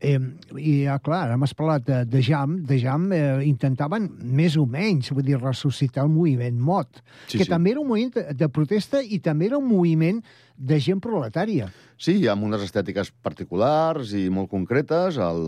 [0.00, 0.18] Eh,
[0.60, 2.58] I, ah, clar, ara m'has parlat de, de Jam.
[2.68, 7.44] De Jam eh, intentaven més o menys, vull dir, ressuscitar el moviment mod, Sí, que
[7.44, 7.50] sí.
[7.50, 10.22] també era un moviment de, protesta i també era un moviment
[10.56, 11.68] de gent proletària.
[12.00, 15.18] Sí, amb unes estètiques particulars i molt concretes.
[15.20, 15.42] El,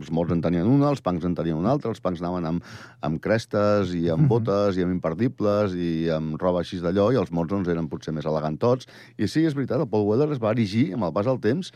[0.00, 2.66] els morts en tenien una, els punks en tenien una altra, els punks anaven amb,
[3.06, 7.30] amb crestes i amb botes i amb imperdibles i amb roba així d'allò, i els
[7.34, 8.90] morts doncs, eren potser més elegantots.
[9.18, 11.70] I sí, és veritat, el Paul Weller es va erigir amb el pas del temps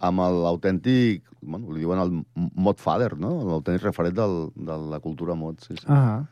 [0.00, 3.44] amb l'autèntic, bueno, li diuen el mod father, no?
[3.48, 5.86] L'autèntic referent del, de la cultura mod, sí, sí.
[5.92, 6.24] Ah.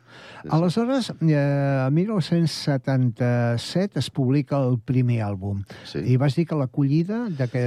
[0.56, 5.64] Aleshores, eh, en 1977 es publica el primer àlbum.
[5.88, 5.98] Sí.
[6.00, 7.64] I vas dir que l'acollida de que...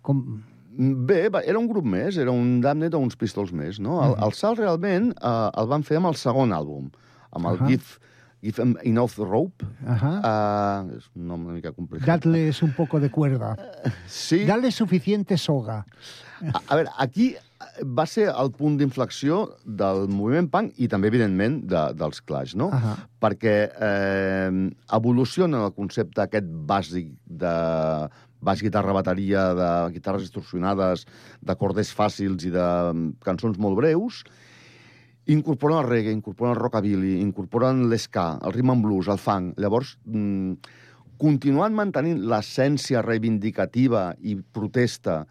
[0.00, 0.42] Com...
[0.72, 4.00] Bé, va, era un grup més, era un Damned o uns Pistols més, no?
[4.06, 6.88] El, el salt realment eh, el van fer amb el segon àlbum,
[7.36, 7.56] amb el.
[7.66, 8.11] Give, Give Em
[8.42, 9.66] Enough Rope.
[9.86, 10.12] Ahà.
[10.18, 12.08] Uh, és un nom una mica complicat.
[12.08, 13.54] Dadles un poco de cuerda.
[14.10, 15.84] Sí, Dale suficiente soga.
[16.42, 17.32] a, a veure, aquí
[17.86, 22.68] va ser el punt d'inflexió del moviment punk i també, evidentment, de, dels Clash, no?
[22.74, 22.96] Ahà.
[23.22, 24.50] Perquè eh,
[24.98, 27.54] evoluciona el concepte aquest bàsic de
[28.42, 31.06] baix, guitarra, bateria, de guitarres distorsionades,
[31.40, 34.24] de corders fàcils i de mm, cançons molt breus,
[35.26, 39.58] incorporen el reggae, incorporen el rockabilly, incorporen l'esca, el rhythm and blues, el funk.
[39.60, 40.54] Llavors, mm,
[41.22, 45.26] continuant mantenint l'essència reivindicativa i protesta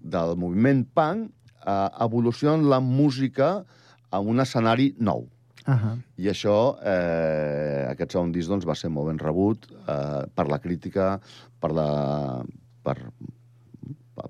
[0.00, 1.30] del moviment punk,
[1.66, 3.64] eh, evoluciona la música
[4.10, 5.28] a un escenari nou.
[5.68, 5.98] Ahà.
[6.16, 10.58] I això, eh, aquest segon disc, doncs, va ser molt ben rebut eh, per la
[10.58, 11.20] crítica,
[11.60, 12.42] per la,
[12.82, 12.96] per,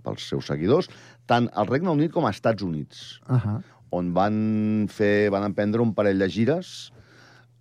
[0.04, 0.88] pels seus seguidors,
[1.26, 3.60] tant al Regne Unit com als Estats Units, Ahà.
[3.90, 6.72] On van fer, van emprendre un parell de gires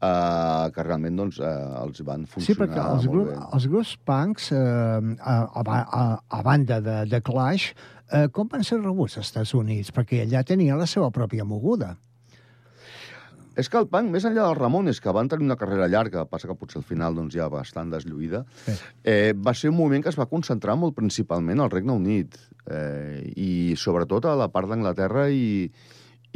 [0.02, 1.52] eh, que realment doncs, eh,
[1.84, 3.38] els van funcionar Sí, perquè els, molt grup, bé.
[3.58, 6.04] els grups punks, eh, a, a, a,
[6.40, 7.72] a banda de, de Clash,
[8.12, 9.92] eh, com van ser rebuts als Estats Units?
[9.96, 11.96] Perquè allà tenia la seva pròpia moguda.
[13.58, 16.46] És que el punk, més enllà dels Ramones, que van tenir una carrera llarga, passa
[16.46, 18.76] que potser al final doncs, ja bastant deslluïda, Sí.
[19.04, 22.38] eh, va ser un moviment que es va concentrar molt principalment al Regne Unit
[22.70, 25.72] eh, i sobretot a la part d'Anglaterra i,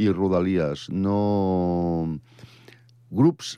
[0.02, 0.88] i Rodalies.
[0.92, 2.18] No...
[3.12, 3.58] Grups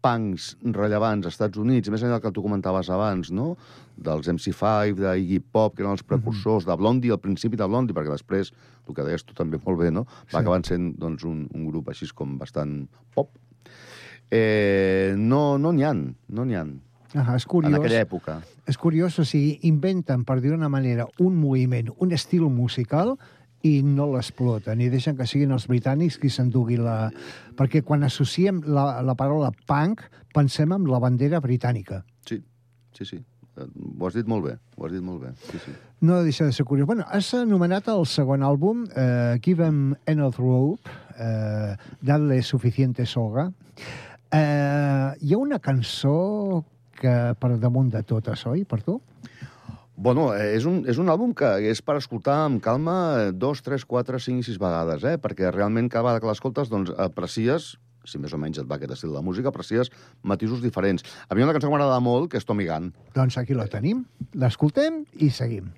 [0.00, 3.52] punks rellevants als Estats Units, més enllà del que tu comentaves abans, no?
[4.00, 7.92] dels MC5, de Iggy Pop, que eren els precursors, de Blondie, al principi de Blondie,
[7.92, 8.48] perquè després,
[8.88, 10.06] el que deies tu també molt bé, no?
[10.08, 10.38] va Sí.
[10.40, 13.28] acabar sent doncs, un, un grup així com bastant pop.
[14.30, 16.64] Eh, no no n'hi ha, no n'hi ha,
[17.12, 17.74] Ah, és curiós.
[17.74, 18.36] en aquella època.
[18.70, 23.16] És curiós, o sigui, inventen, per dir una manera, un moviment, un estil musical,
[23.62, 27.10] i no l'exploten, i deixen que siguin els britànics qui s'enduguin la...
[27.58, 30.00] Perquè quan associem la, la paraula punk,
[30.34, 32.00] pensem en la bandera britànica.
[32.28, 32.40] Sí,
[32.96, 33.18] sí, sí.
[33.58, 33.66] Eh,
[33.98, 35.34] Ho has dit molt bé, ho has dit molt bé.
[35.50, 35.74] Sí, sí.
[36.00, 36.86] No deixa de ser curiós.
[36.88, 40.88] Bueno, has anomenat el segon àlbum, eh, Give Em Enough Rope,
[41.18, 43.50] eh, Dadle Suficiente Soga.
[44.32, 46.64] Eh, hi ha una cançó
[47.00, 49.00] que per damunt de totes, oi, per tu?
[50.00, 53.60] Bueno, eh, és un, és un àlbum que és per escoltar amb calma eh, dos,
[53.60, 55.18] tres, quatre, cinc sis vegades, eh?
[55.20, 57.74] perquè realment cada vegada que l'escoltes doncs, aprecies
[58.08, 59.92] si més o menys et va aquest estil de música, aprecies
[60.24, 61.04] matisos diferents.
[61.28, 62.94] A mi una cançó que m'agrada molt, que és Tommy Gunn.
[63.12, 64.06] Doncs aquí la tenim,
[64.40, 65.68] l'escoltem i seguim.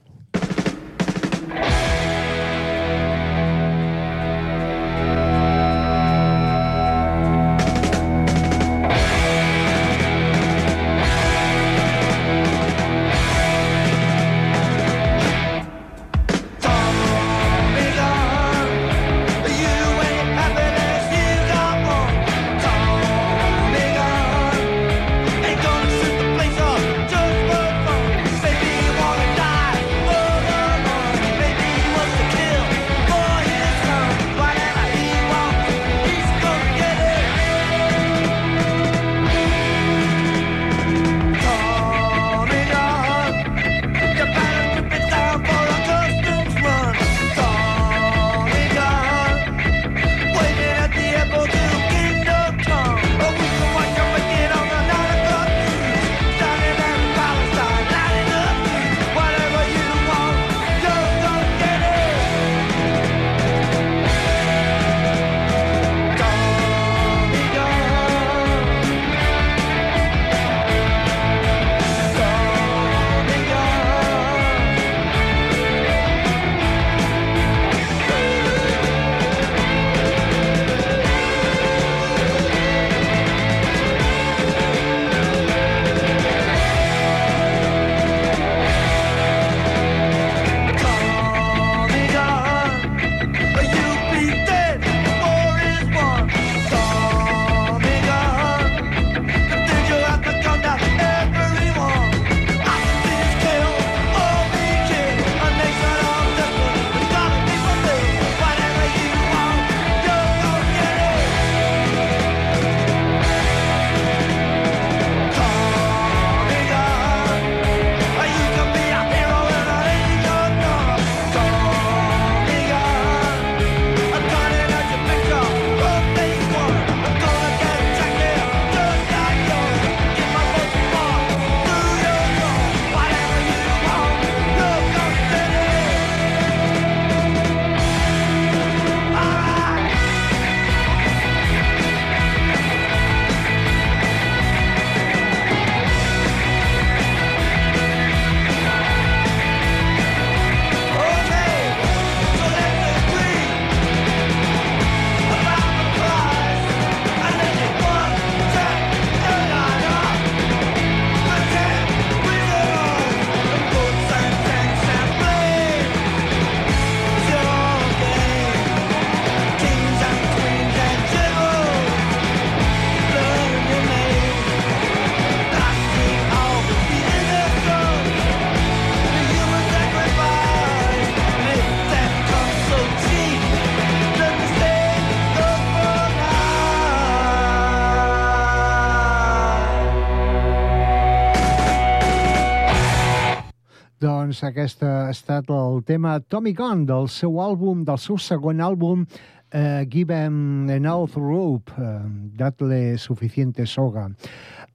[194.33, 199.05] Doncs, aquest ha estat el tema Tommy Gunn del seu àlbum, del seu segon àlbum,
[199.53, 202.01] eh, Give Em Enough Rope, eh,
[202.37, 204.09] Datle Suficiente Soga.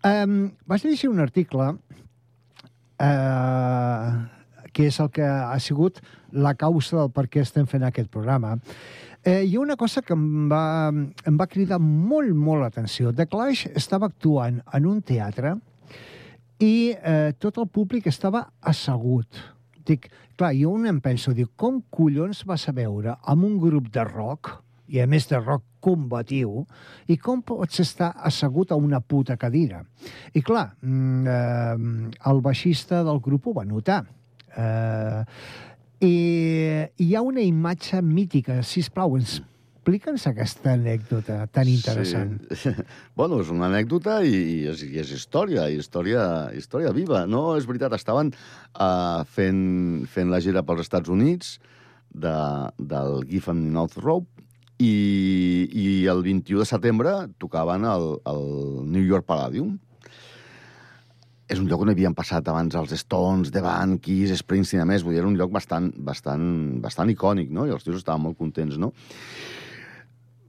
[0.03, 1.75] Eh, vaig llegir un article
[2.99, 4.11] eh,
[4.71, 6.01] que és el que ha sigut
[6.31, 8.59] la causa del per què estem fent aquest programa.
[9.23, 13.11] Eh, hi ha una cosa que em va, em va cridar molt, molt l'atenció.
[13.11, 15.57] The Clash estava actuant en un teatre
[16.59, 19.39] i eh, tot el públic estava assegut.
[19.87, 23.91] Dic, clar, jo un em penso, dic, com collons vas a veure amb un grup
[23.93, 26.63] de rock, i a més de rock combatiu,
[27.11, 29.83] i com pots estar assegut a una puta cadira?
[30.33, 34.03] I clar, mm, eh, el baixista del grup ho va notar.
[34.57, 35.23] Eh,
[35.99, 36.15] I
[37.01, 38.61] hi ha una imatge mítica.
[38.61, 39.17] Si plau,
[39.87, 42.33] explica'ns aquesta anècdota tan interessant.
[42.51, 42.73] Sí.
[43.19, 47.21] bueno, és una anècdota i, i, és, i és història, història, història viva.
[47.23, 49.61] No, és veritat, estaven uh, fent,
[50.11, 51.53] fent la gira pels Estats Units
[52.11, 52.35] de,
[52.83, 54.43] del Giffen North Rope
[54.83, 54.91] i,
[55.71, 58.43] i el 21 de setembre tocaven al, al
[58.91, 59.77] New York Palladium.
[61.47, 65.07] És un lloc on havien passat abans els Stones, The Band, Kiss, Springsteen, a més,
[65.07, 66.43] vull dir, era un lloc bastant, bastant,
[66.83, 67.63] bastant icònic, no?
[67.63, 68.91] I els tios estaven molt contents, no?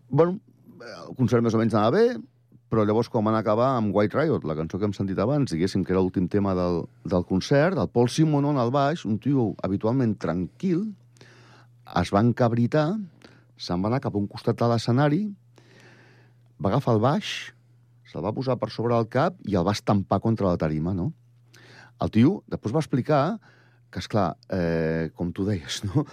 [0.09, 0.38] Bueno,
[0.80, 2.18] el concert més o menys anava bé,
[2.68, 5.84] però llavors quan van acabar amb White Riot, la cançó que hem sentit abans, diguéssim
[5.84, 10.16] que era l'últim tema del, del concert, el Paul Simonon al baix, un tio habitualment
[10.20, 10.84] tranquil,
[11.96, 12.90] es va encabritar,
[13.56, 15.22] se'n va anar cap a un costat de l'escenari,
[16.61, 17.32] va agafar el baix,
[18.09, 21.12] se'l va posar per sobre el cap i el va estampar contra la tarima, no?
[22.04, 23.22] El tio després va explicar
[23.88, 26.04] que, és clar, eh, com tu deies, no?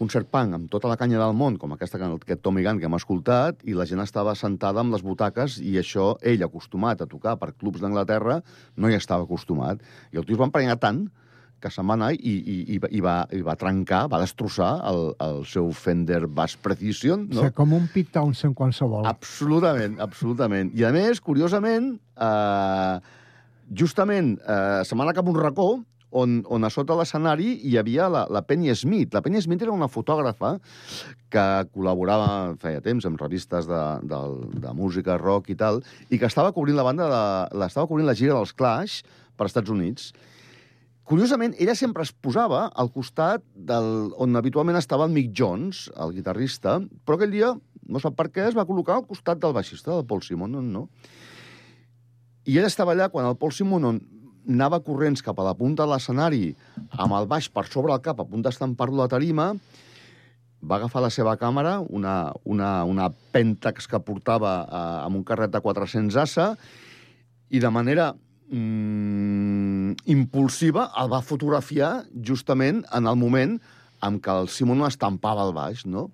[0.00, 2.96] Concert punk amb tota la canya del món, com aquesta, aquest Tommy Gunn que hem
[2.96, 7.36] escoltat, i la gent estava sentada amb les butaques i això, ell, acostumat a tocar
[7.40, 8.40] per clubs d'Anglaterra,
[8.80, 9.82] no hi estava acostumat.
[10.14, 11.04] I el tio es va emprenyar tant
[11.60, 14.70] que se'n va anar i, i, i, va- i, va, i va trencar, va destrossar
[14.88, 17.42] el, el seu Fender Bass Precision, No?
[17.42, 19.04] O sigui, com un Pete Townsend qualsevol.
[19.10, 20.72] Absolutament, absolutament.
[20.80, 22.94] I a més, curiosament, eh,
[23.76, 25.68] justament eh, se'n va anar cap un racó
[26.10, 29.14] on, on a sota l'escenari hi havia la, la Penny Smith.
[29.14, 30.56] La Penny Smith era una fotògrafa
[31.30, 34.20] que col·laborava feia temps amb revistes de, de,
[34.64, 35.80] de música, rock i tal,
[36.10, 37.22] i que estava cobrint la banda de,
[37.62, 39.00] l'estava cobrint la gira dels Clash
[39.38, 40.10] per Estats Units.
[41.10, 46.14] Curiosament, ella sempre es posava al costat del, on habitualment estava el Mick Jones, el
[46.14, 47.54] guitarrista, però aquell dia,
[47.90, 50.86] no sap per què, es va col·locar al costat del baixista, del Paul Simonon, no?
[52.46, 53.98] I ella estava allà quan el Paul Simonon
[54.50, 56.50] anava corrents cap a la punta de l'escenari
[56.98, 59.52] amb el baix per sobre el cap, a punt d'estampar-lo a la tarima,
[60.60, 65.52] va agafar la seva càmera, una, una, una Pentax que portava eh, amb un carret
[65.54, 66.50] de 400 assa,
[67.50, 68.10] i de manera
[68.50, 73.56] mm, impulsiva el va fotografiar justament en el moment
[74.06, 76.08] en què el Simon estampava el baix, no?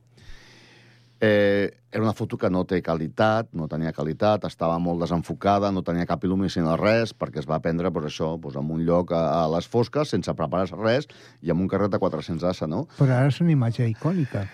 [1.21, 5.81] Eh, era una foto que no té qualitat, no tenia qualitat, estava molt desenfocada, no
[5.83, 9.15] tenia cap il·luminació ni res, perquè es va prendre pues, això, pues, en un lloc
[9.17, 11.09] a, a les fosques, sense preparar-se res,
[11.41, 12.85] i amb un carret de 400 assa, no?
[12.99, 14.45] Però ara és una imatge icònica.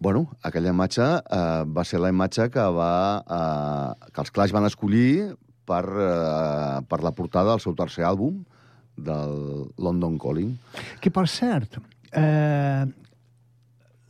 [0.00, 2.92] Bueno, aquella imatge eh, va ser la imatge que, va,
[3.22, 5.34] eh, que els Clash van escollir
[5.66, 8.42] per, eh, per la portada del seu tercer àlbum,
[8.98, 10.56] del London Calling.
[11.02, 11.78] Que, per cert,
[12.10, 12.86] eh,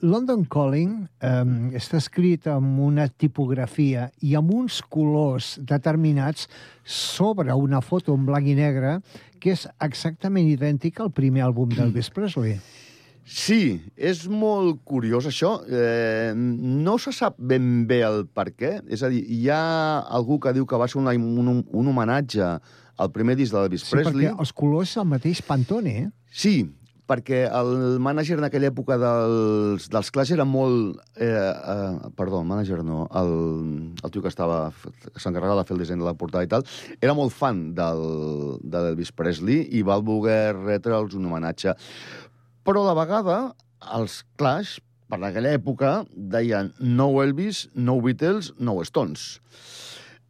[0.00, 6.46] London Calling eh, està escrit amb una tipografia i amb uns colors determinats
[6.84, 8.98] sobre una foto en blanc i negre
[9.42, 12.58] que és exactament idèntic al primer àlbum d'Elvis Presley.
[13.28, 15.58] Sí, és molt curiós això.
[15.68, 18.78] Eh, no se sap ben bé el per què.
[18.88, 22.48] És a dir, hi ha algú que diu que va ser una, un, un homenatge
[22.98, 24.30] al primer disc d'Elvis Sí, Presley.
[24.30, 26.08] perquè els colors és el mateix Pantone, eh?
[26.32, 26.54] Sí,
[27.08, 30.98] perquè el mànager en aquella època dels, dels Clash era molt...
[31.16, 33.32] Eh, eh, perdó, el mànager no, el,
[34.04, 34.66] el tio que estava
[35.16, 36.66] s'encarregava de fer el disseny de la portada i tal,
[37.00, 38.04] era molt fan del,
[38.62, 41.74] de l'Elvis Presley i va voler retre'ls un homenatge.
[42.68, 43.38] Però a la vegada,
[43.96, 44.76] els Clash,
[45.08, 49.38] per aquella època, deien no Elvis, no Beatles, no Stones.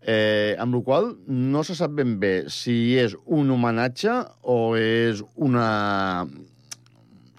[0.09, 4.15] Eh, amb la qual no se sap ben bé si és un homenatge
[4.47, 5.67] o és una,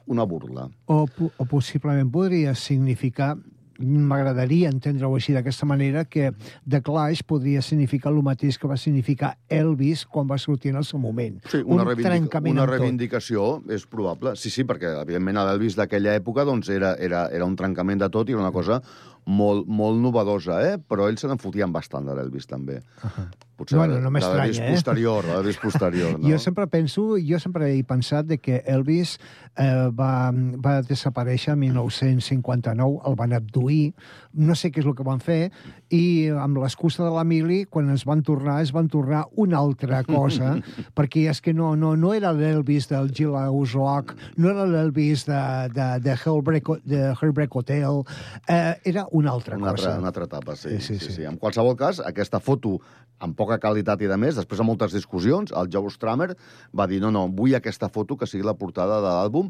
[0.09, 0.67] una burla.
[0.89, 3.35] O, o possiblement podria significar
[3.79, 6.33] m'agradaria entendre-ho així d'aquesta manera, que
[6.67, 10.87] The Clash podria significar el mateix que va significar Elvis quan va sortir en el
[10.87, 11.39] seu moment.
[11.47, 12.69] Sí, una, un reivindic una amb tot.
[12.73, 14.35] reivindicació és probable.
[14.35, 18.29] Sí, sí, perquè, evidentment, l'Elvis d'aquella època doncs, era, era, era un trencament de tot
[18.29, 18.81] i era una cosa
[19.25, 20.79] molt, molt novedosa, eh?
[20.79, 22.81] però ells se n'en fotien bastant de l'Elvis, també.
[22.99, 23.29] Uh -huh.
[23.59, 24.71] Potser Bueno, no m'estranya, eh?
[24.71, 26.29] posterior, de l'Elvis posterior, no?
[26.31, 29.17] Jo sempre penso, jo sempre he pensat de que Elvis
[29.59, 30.31] eh, va,
[30.63, 33.91] va desaparèixer en 1959, el van abduir,
[34.39, 35.49] no sé què és el que van fer,
[35.91, 40.01] i amb l'excusa de la mili, quan es van tornar, es van tornar una altra
[40.07, 40.55] cosa,
[40.97, 45.43] perquè és que no, no, no era l'Elvis del Gilhouse Rock, no era l'Elvis de,
[45.75, 48.03] de, de, Hellbreak, de Hellbreak Hotel,
[48.47, 49.89] eh, era una altra una cosa.
[49.89, 51.23] altra, una altra etapa, sí, Sí, sí, sí, sí, sí.
[51.27, 52.77] En qualsevol cas, aquesta foto
[53.19, 56.35] amb poca qualitat i de més, després de moltes discussions, el Joe Stramer
[56.75, 59.49] va dir no, no, vull aquesta foto que sigui la portada de l'àlbum,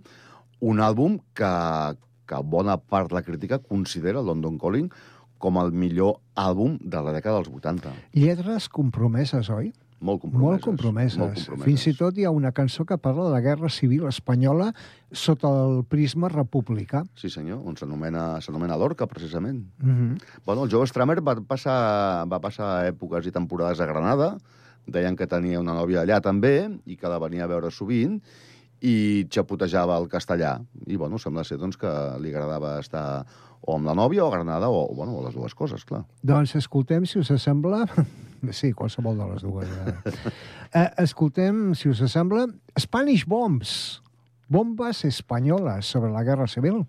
[0.71, 1.51] un àlbum que,
[2.29, 4.87] que bona part de la crítica considera London Calling
[5.39, 7.91] com el millor àlbum de la dècada dels 80.
[8.15, 9.71] Lletres compromeses, oi?
[9.99, 10.47] Molt compromeses.
[10.47, 11.17] Molt compromeses.
[11.19, 11.65] Molt compromeses.
[11.67, 14.69] Fins i tot hi ha una cançó que parla de la Guerra Civil Espanyola
[15.11, 17.03] sota el prisma republicà.
[17.19, 19.65] Sí, senyor, on s'anomena Lorca, precisament.
[19.83, 20.21] Mm -hmm.
[20.45, 24.37] Bueno, el Joe Stramer va passar, va passar èpoques i temporades a Granada,
[24.87, 28.21] deien que tenia una nòvia allà també, i que la venia a veure sovint,
[28.81, 30.61] i xapotejava el castellà.
[30.87, 33.25] I, bueno, sembla ser doncs, que li agradava estar
[33.61, 36.03] o amb la nòvia o Granada, o, bueno, o les dues coses, clar.
[36.23, 37.85] Doncs escoltem, si us sembla...
[38.55, 39.67] Sí, qualsevol de les dues.
[39.67, 40.11] Eh?
[40.79, 42.45] eh, escoltem, si us sembla,
[42.79, 43.99] Spanish Bombs,
[44.47, 46.85] bombes espanyoles sobre la Guerra Civil.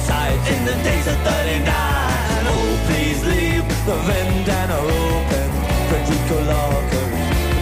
[0.00, 1.64] Sights in the days of 39.
[2.46, 5.48] Oh, please leave the Vendana open.
[5.88, 7.12] Frederico lockers,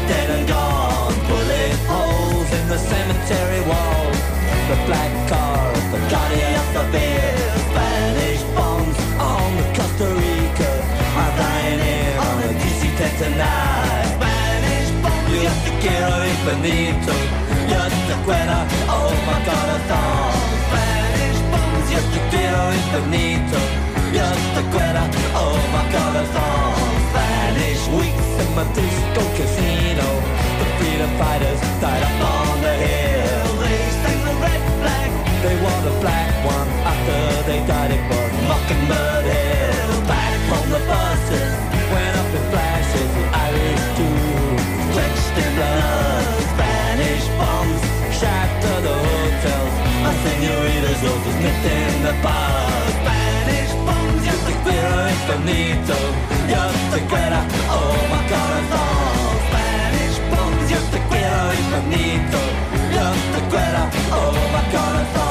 [0.09, 1.15] dead and gone.
[1.29, 4.07] Bullet holes in the cemetery wall.
[4.71, 7.35] The black car, the guardian of the beer.
[7.69, 10.73] Spanish bombs on the Costa Rica
[11.21, 14.07] are dying in on the DC-10 tonight.
[14.17, 17.15] Spanish bombs, yo te quiero infinito.
[17.73, 18.59] Yo te quiero,
[18.97, 20.33] oh my corazón.
[20.67, 21.12] Spanish bombs,
[21.93, 23.59] yo te quiero infinito.
[24.17, 25.03] Yo te quiero,
[25.37, 26.93] oh my corazón.
[27.11, 30.07] Spanish weeks in my disco casino.
[30.61, 33.49] The freedom fighters died up on the hill.
[33.63, 35.11] They sang the red flag.
[35.45, 37.91] They wore the black one after they died.
[37.97, 39.93] It was Mockingbird Hill.
[40.09, 41.53] Back on the buses,
[51.03, 52.95] soldiers knitting the bars.
[52.99, 55.99] Spanish bombs, yes, the guerra es bonito.
[56.53, 57.41] Yes, the guerra,
[57.77, 59.33] oh my corazón.
[59.49, 62.41] Spanish bombs, yes, the guerra es bonito.
[62.97, 63.85] Yes, the guerra,
[64.19, 65.22] oh my corazón.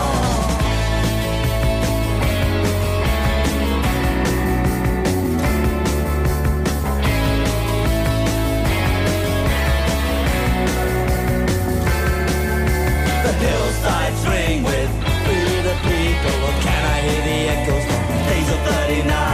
[18.92, 19.31] Days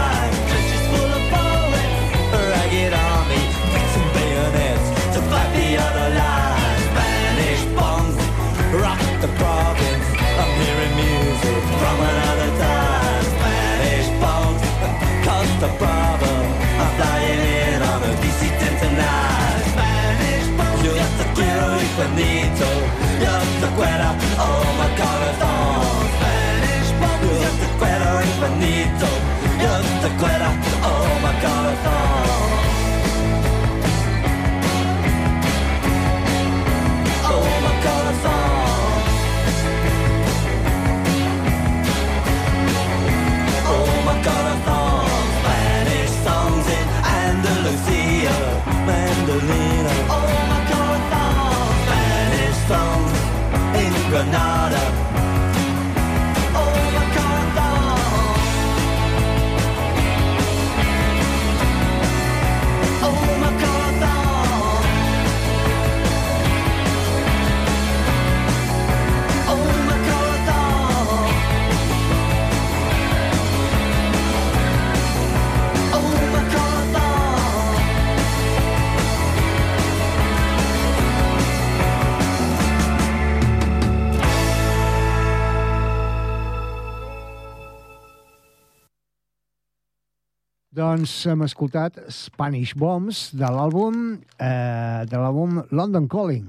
[90.97, 96.47] Doncs hem escoltat Spanish Bombs de l'àlbum eh, de l'àlbum London Calling.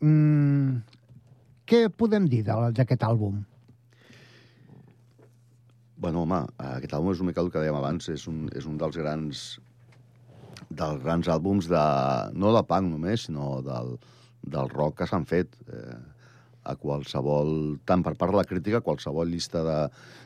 [0.00, 0.78] Mm,
[1.68, 3.42] què podem dir d'aquest àlbum?
[6.00, 6.38] Bueno, home,
[6.70, 9.44] aquest àlbum és una mica el que dèiem abans, és un, és un dels grans
[10.70, 11.84] dels grans àlbums de,
[12.32, 13.98] no de punk només, sinó del,
[14.56, 15.60] del rock que s'han fet.
[15.68, 15.98] Eh,
[16.70, 19.78] a qualsevol, tant per part de la crítica, qualsevol llista de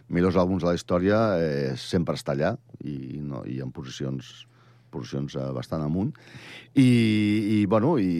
[0.09, 4.47] millors àlbums de la història eh, sempre està allà i, no, i en posicions
[4.95, 6.13] posicions eh, bastant amunt.
[6.75, 6.87] I,
[7.57, 8.11] i bueno, i,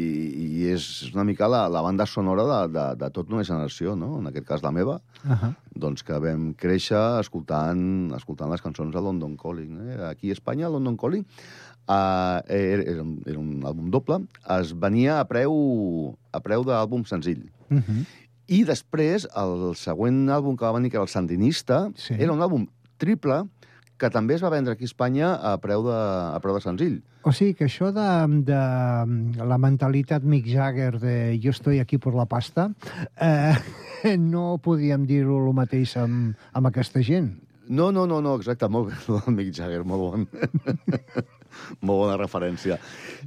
[0.45, 4.17] i és una mica la, la banda sonora de, de, de tota una generació, no?
[4.21, 5.55] en aquest cas la meva, Uh -huh.
[5.73, 9.79] doncs que vam créixer escoltant, escoltant les cançons de London Calling.
[9.89, 10.11] Eh?
[10.11, 11.25] Aquí a Espanya, London Calling,
[11.89, 14.27] uh, era, era, un, era un àlbum doble,
[14.61, 17.49] es venia a preu, a preu d'àlbum senzill.
[17.71, 18.05] Uh -huh.
[18.49, 22.15] I després, el següent àlbum que va venir, que era el Sandinista, Sí.
[22.19, 22.67] era un àlbum
[22.99, 23.45] triple
[23.97, 25.95] que també es va vendre aquí a Espanya a preu de,
[26.35, 26.97] a preu de senzill.
[27.25, 28.09] O sigui que això de,
[28.45, 32.69] de la mentalitat Mick Jagger de jo estoy aquí por la pasta,
[33.17, 33.55] eh,
[34.19, 37.37] no podíem dir-ho el mateix amb, amb aquesta gent.
[37.69, 40.29] No, no, no, no, exacte, molt bé, Mick Jagger, molt bon.
[41.81, 42.79] molt bona referència.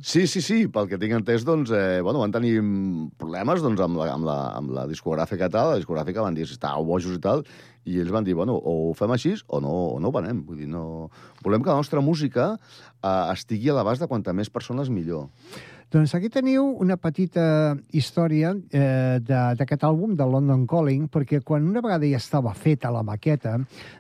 [0.02, 2.58] Sí, sí, sí, pel que tinc entès, doncs, eh, bueno, van tenir
[3.20, 6.88] problemes doncs, amb, la, amb, la, amb la discogràfica tal, la discogràfica van dir, estàveu
[6.88, 7.46] bojos i tal,
[7.88, 10.44] i ells van dir, bueno, o ho fem així o no, o no ho venem.
[10.48, 11.08] Vull dir, no...
[11.46, 15.30] Volem que la nostra música eh, estigui a l'abast de quanta més persones millor.
[15.88, 21.80] Doncs aquí teniu una petita història eh, d'aquest àlbum, de London Calling, perquè quan una
[21.80, 23.54] vegada ja estava feta la maqueta,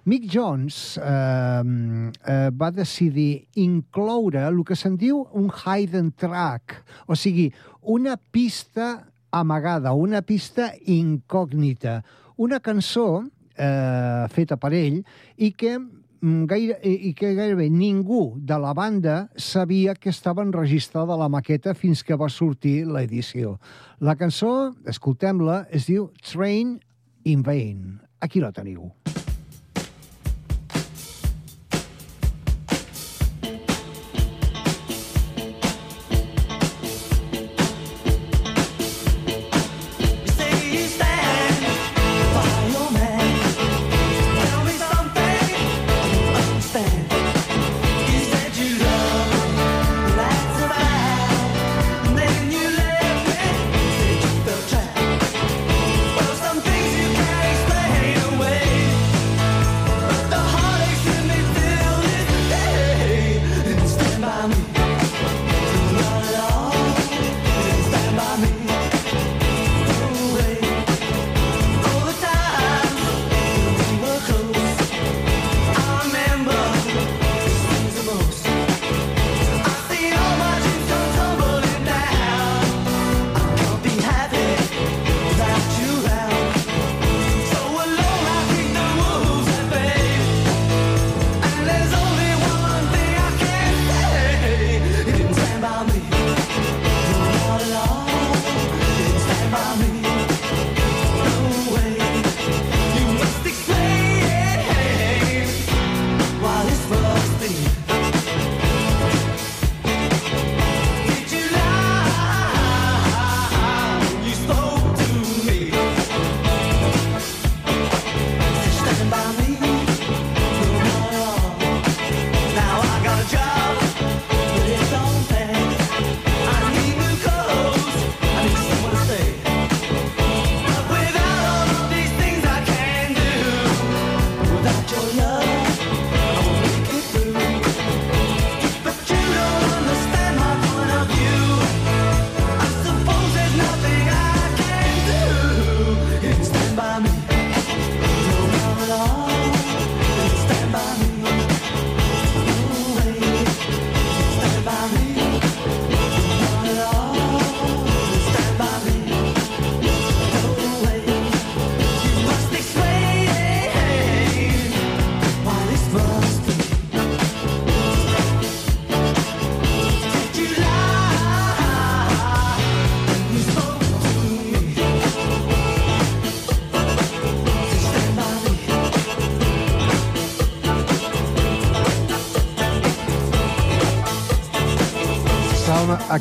[0.03, 6.75] Mick Jones eh, eh, va decidir incloure el que se'n diu un hidden track,
[7.07, 7.47] o sigui,
[7.87, 12.01] una pista amagada, una pista incògnita,
[12.35, 13.23] una cançó
[13.55, 14.99] eh, feta per ell
[15.39, 15.77] i que
[16.21, 22.03] gaire, i que gairebé ningú de la banda sabia que estava enregistrada la maqueta fins
[22.03, 23.57] que va sortir l'edició.
[23.99, 26.77] La cançó, escoltem-la, es diu Train
[27.25, 27.99] in Vain.
[28.21, 28.91] Aquí la teniu.
[29.05, 29.26] You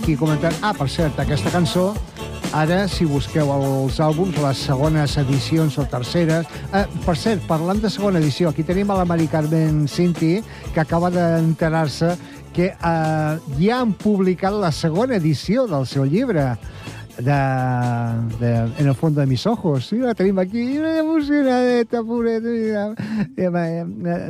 [0.07, 0.55] aquí comentant...
[0.63, 1.89] Ah, per cert, aquesta cançó,
[2.55, 6.47] ara, si busqueu els àlbums, les segones edicions o terceres...
[6.71, 10.37] Eh, per cert, parlant de segona edició, aquí tenim a la Mari Carmen Cinti,
[10.71, 12.13] que acaba d'enterar-se
[12.55, 16.53] que eh, ja han publicat la segona edició del seu llibre.
[17.19, 19.87] De, de, en el fondo de mis ojos.
[19.87, 22.43] Sí, la tenim aquí, una emocionadeta, pobret.
[22.45, 22.95] Mira.
[23.37, 23.85] Eh, va, eh,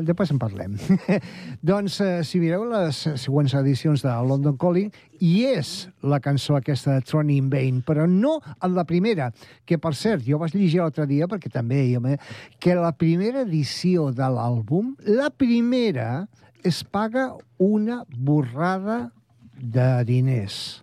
[0.06, 0.76] Després en parlem.
[1.66, 4.92] doncs, eh, si mireu les següents edicions de London Calling,
[5.24, 9.30] i és la cançó aquesta de Tronny in Vain, però no en la primera,
[9.64, 12.18] que, per cert, jo vaig llegir l'altre dia, perquè també jo, me-
[12.60, 16.26] que la primera edició de l'àlbum, la primera,
[16.62, 17.30] es paga
[17.62, 19.10] una borrada
[19.56, 20.82] de diners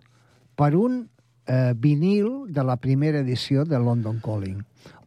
[0.56, 1.04] per un
[1.46, 4.62] eh, vinil de la primera edició de London Calling,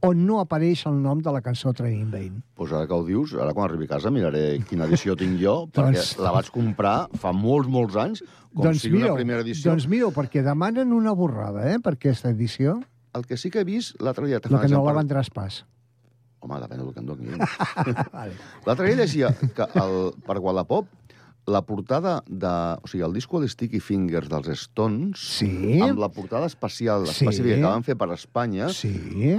[0.05, 2.43] on no apareix el nom de la cançó Train in Vain.
[2.55, 5.63] Pues ara que ho dius, ara quan arribi a casa miraré quina edició tinc jo,
[5.73, 8.23] perquè Doncs- la vaig comprar fa molts, molts anys,
[8.53, 9.71] com si una primera edició.
[9.71, 12.79] doncs mireu, perquè demanen una borrada, eh, per aquesta edició,
[13.17, 14.37] El que sí que he vist l'altre dia...
[14.37, 15.63] el que no la vendràs pas.
[16.45, 17.31] Home, depèn del que em doni.
[18.13, 18.35] vale.
[18.67, 19.95] L'altre dia llegia que el,
[20.27, 20.85] per Wallapop
[21.47, 22.47] la portada de...
[22.83, 25.79] O sigui, el disco de Sticky Fingers dels Stones, Sí.
[25.81, 27.23] amb la portada especial, Sí.
[27.23, 28.91] específica que van fer per Espanya, Sí.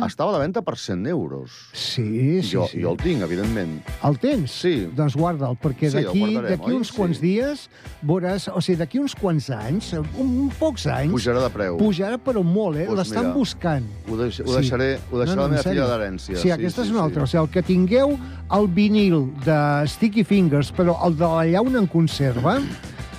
[0.07, 1.51] estava a la venda per 100 euros.
[1.75, 2.81] Sí, sí, jo, sí.
[2.83, 3.83] jo el tinc, evidentment.
[4.03, 4.51] El tens?
[4.51, 4.89] Sí.
[4.97, 6.97] Doncs guarda'l, perquè Sí, d'aquí d'aquí uns Sí.
[6.97, 7.69] quants dies
[8.03, 8.49] veuràs...
[8.55, 11.13] O sigui, d'aquí uns quants anys, un, un pocs anys...
[11.13, 11.77] Pujarà de preu.
[11.77, 12.87] Pujarà, però molt, eh?
[12.87, 13.85] Doncs L'estan buscant.
[14.09, 14.55] Ho, deix, ho Sí.
[14.63, 16.37] deixaré, ho deixarà No, no, la en meva filla d'herència.
[16.41, 17.25] Sí, aquesta és una altra.
[17.25, 18.19] O sigui, el que tingueu
[18.51, 22.59] el vinil de Sticky Fingers, però el de la llauna en conserva,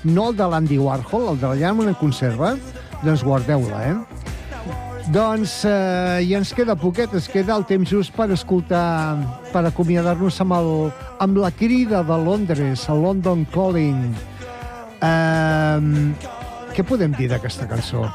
[0.07, 2.55] no el de l'Andy Warhol, el de la llauna en conserva,
[3.03, 3.97] doncs guardeu-la, eh?
[5.09, 9.17] Doncs eh, ja ens queda poquet, ens queda el temps just per escoltar,
[9.49, 10.69] per acomiadar-nos amb, el,
[11.25, 14.03] amb la crida de Londres, el London Calling.
[15.01, 15.80] Eh,
[16.75, 18.05] què podem dir d'aquesta cançó?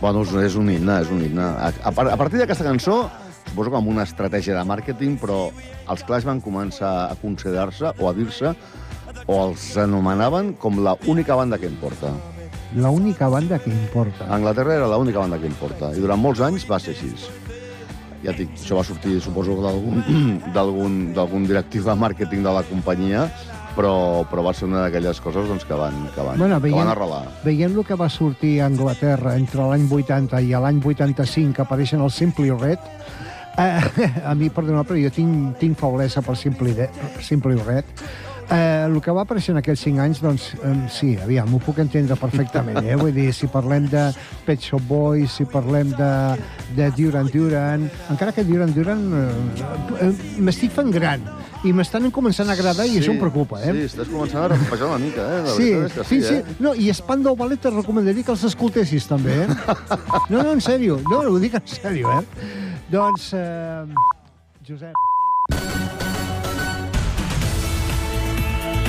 [0.00, 1.42] Bueno, és- un himne, és un himne.
[1.46, 3.04] A, a, a partir d'aquesta cançó,
[3.46, 5.46] suposo que amb una estratègia de màrqueting, però
[5.88, 8.50] els Clash van començar a considerar-se o a dir-se
[9.26, 12.12] o els anomenaven com la única banda que importa.
[12.76, 14.26] La única banda que importa.
[14.30, 17.12] Anglaterra era l'única banda que importa, i durant molts anys va ser així.
[18.24, 19.54] Ja dic, això va sortir, suposo,
[20.54, 23.26] d'algun- directiu de màrqueting de la companyia,
[23.76, 26.78] però, però va ser una d'aquelles coses doncs, que van, que van, Bueno, que veiem-
[26.80, 27.24] van arrelar.
[27.44, 32.00] Veient el que va sortir a Anglaterra entre l'any 80 i l'any 85, que apareixen
[32.00, 32.78] el Simply Red,
[33.58, 33.80] eh,
[34.24, 36.74] a mi, perdona, però jo tinc, tinc faulesa per Simply,
[37.22, 37.84] Simply Red,
[38.46, 41.80] Eh, el que va aparèixer en aquells cinc anys, doncs, eh, sí, aviam, ho puc
[41.82, 42.94] entendre perfectament, eh?
[43.00, 44.04] Vull dir, si parlem de
[44.46, 46.10] Pet Shop Boys, si parlem de,
[46.76, 51.26] de Duran Duran, encara que Duran Duran eh, eh, m'estic fent gran
[51.66, 53.72] i m'estan començant a agradar i això em preocupa, eh?
[53.74, 55.42] Sí, estàs començant a recupejar una mica, eh?
[55.48, 56.38] La Sí, és que sí, sí, sí.
[56.38, 56.56] eh?
[56.62, 59.48] No, I Spandau Ballet te recomanaria que els escoltessis, també, eh?
[60.30, 61.00] No, no, en sèrio.
[61.10, 62.46] No, ho dic en sèrio, eh?
[62.94, 63.82] Doncs, eh,
[64.70, 65.85] Josep...